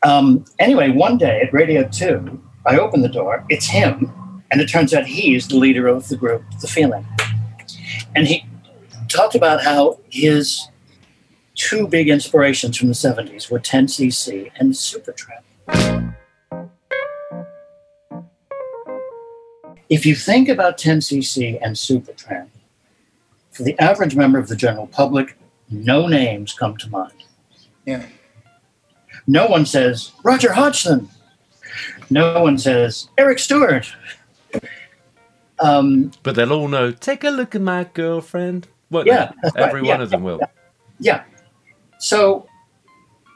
[0.02, 4.12] Um, anyway, one day at Radio 2, I open the door, it's him.
[4.50, 7.06] And it turns out he's the leader of the group, The Feeling.
[8.14, 8.46] And he
[9.08, 10.68] talked about how his
[11.54, 16.14] two big inspirations from the 70s were 10cc and Supertramp.
[19.88, 22.48] If you think about 10cc and Supertramp,
[23.50, 25.36] for the average member of the general public,
[25.70, 27.12] no names come to mind.
[27.86, 28.06] Yeah.
[29.26, 31.08] No one says Roger Hodgson.
[32.10, 33.86] No one says Eric Stewart.
[35.58, 36.90] Um, But they'll all know.
[36.90, 38.68] Take a look at my girlfriend.
[38.90, 39.32] Won't Yeah, they?
[39.42, 40.40] that's right, every yeah, one of them will.
[41.00, 41.24] yeah.
[41.98, 42.46] So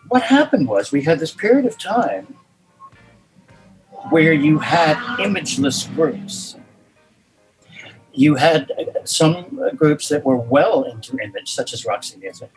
[0.09, 2.35] what happened was we had this period of time
[4.11, 6.57] where you had imageless groups.
[8.19, 8.73] You had
[9.05, 12.51] some groups that were well into image, such as Roxy Music.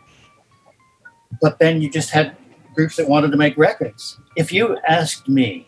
[1.40, 2.36] But then you just had
[2.74, 4.20] groups that wanted to make records.
[4.36, 5.68] If you asked me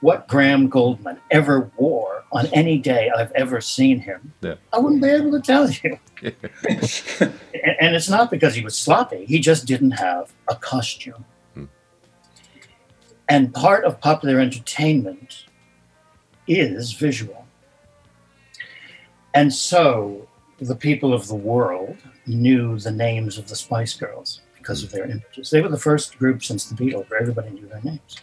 [0.00, 4.56] what Graham Gouldman ever wore on any day I've ever seen him, Yeah.
[4.72, 5.98] I wouldn't be able to tell you.
[7.78, 11.64] And it's not because he was sloppy he just didn't have a costume hmm.
[13.28, 15.44] and part of popular entertainment
[16.46, 17.45] is visual
[19.36, 20.26] and so
[20.58, 21.96] the people of the world
[22.26, 26.18] knew the names of the spice girls because of their images they were the first
[26.18, 28.16] group since the beatles where everybody knew their names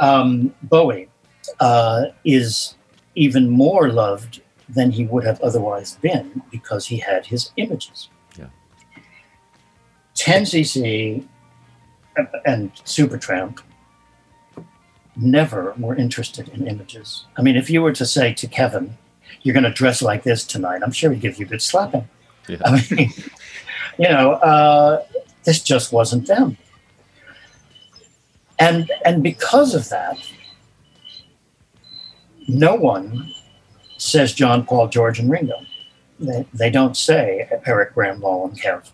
[0.00, 1.08] um, bowie
[1.60, 2.76] uh, is
[3.14, 8.10] even more loved than he would have otherwise been because he had his images.
[8.38, 8.48] Yeah.
[10.14, 11.26] 10cc
[12.44, 13.60] and Supertramp
[15.16, 17.26] never were interested in images.
[17.36, 18.96] I mean, if you were to say to Kevin,
[19.42, 22.08] you're going to dress like this tonight, I'm sure he'd give you a good slapping.
[22.48, 22.58] Yeah.
[22.64, 23.12] I mean,
[23.98, 25.04] you know, uh,
[25.44, 26.56] this just wasn't them.
[28.58, 30.18] And and because of that,
[32.48, 33.32] no one
[33.98, 35.60] says John, Paul, George, and Ringo.
[36.18, 38.90] They, they don't say Eric, Graham, Lol, and Kev.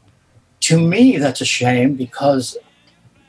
[0.61, 2.59] To me, that's a shame because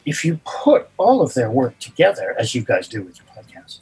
[0.06, 3.80] if you put all of their work together, as you guys do with your podcast,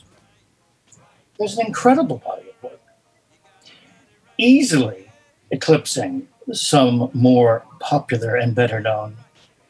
[1.39, 2.52] there's an incredible body
[4.43, 5.09] easily
[5.51, 9.15] eclipsing some more popular and better known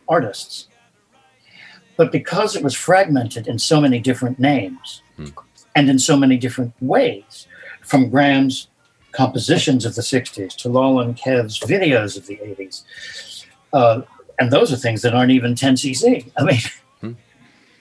[0.07, 0.67] artists.
[1.95, 5.03] But because it was fragmented in so many different names
[5.75, 7.47] and in so many different ways,
[7.81, 8.67] from Graham's
[9.11, 14.01] compositions of the 60s to Lol and Kev's videos of the 80s, uh,
[14.39, 16.31] and those are things that aren't even 10cc.
[16.37, 17.15] I mean,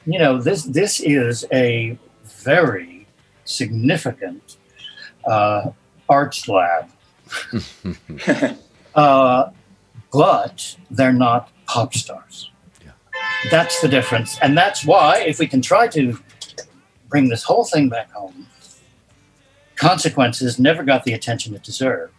[0.05, 3.07] you know, this this is a very
[3.45, 4.57] significant
[5.25, 5.71] uh,
[6.13, 6.91] arts lab,
[8.95, 9.51] uh,
[10.13, 12.51] but they're not pop stars.
[12.85, 12.93] Yeah.
[13.51, 16.19] That's the difference, and that's why if we can try to
[17.09, 18.47] bring this whole thing back home,
[19.77, 22.15] consequences never got the attention it deserved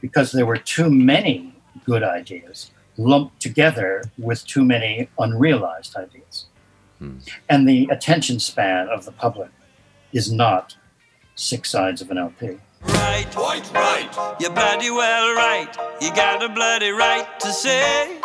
[0.00, 1.54] because there were too many
[1.84, 6.46] good ideas lumped together with too many unrealized ideas.
[7.48, 9.50] And the attention span of the public
[10.12, 10.76] is not
[11.36, 12.58] six sides of an LP.
[12.82, 14.36] Right, right, right.
[14.40, 15.68] You're bloody well right.
[16.00, 18.20] You got a bloody right to say.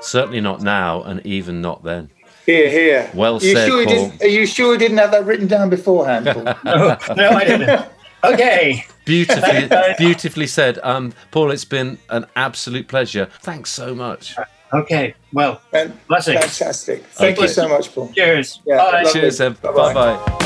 [0.00, 2.10] Certainly not now, and even not then.
[2.44, 3.10] Here, here.
[3.14, 3.94] Well Are you said, sure Paul.
[3.94, 6.44] didn't, Are you sure you didn't have that written down beforehand, Paul?
[6.64, 7.86] no, no, I didn't.
[8.22, 8.84] Okay.
[9.04, 9.68] Beautifully,
[9.98, 10.78] beautifully said.
[10.82, 13.28] Um, Paul, it's been an absolute pleasure.
[13.42, 14.36] Thanks so much.
[14.72, 15.14] Okay.
[15.32, 15.60] Well,
[16.08, 16.40] blessings.
[16.40, 17.04] Fantastic.
[17.06, 18.10] Thank you so much, Paul.
[18.12, 18.60] Cheers.
[18.66, 19.04] Yeah, Bye.
[19.12, 19.72] Cheers, Bye-bye.
[19.72, 20.42] Bye bye.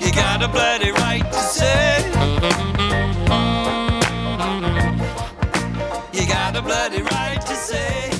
[0.00, 1.21] You got a bloody right to
[1.52, 1.98] say.
[6.12, 8.10] You got a bloody right to say.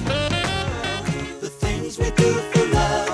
[1.41, 3.07] The things we do for love.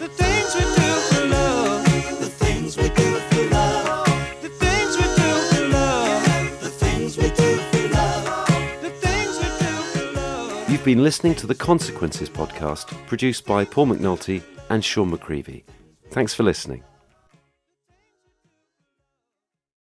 [0.00, 1.84] The things we do for love.
[2.20, 4.06] The things we do for love.
[4.42, 6.60] The things we do for love.
[6.62, 8.80] The things we do for love.
[8.82, 10.70] The things we do for love.
[10.70, 15.64] You've been listening to the Consequences podcast, produced by Paul McNulty and Sean McCreevy.
[16.10, 16.82] Thanks for listening.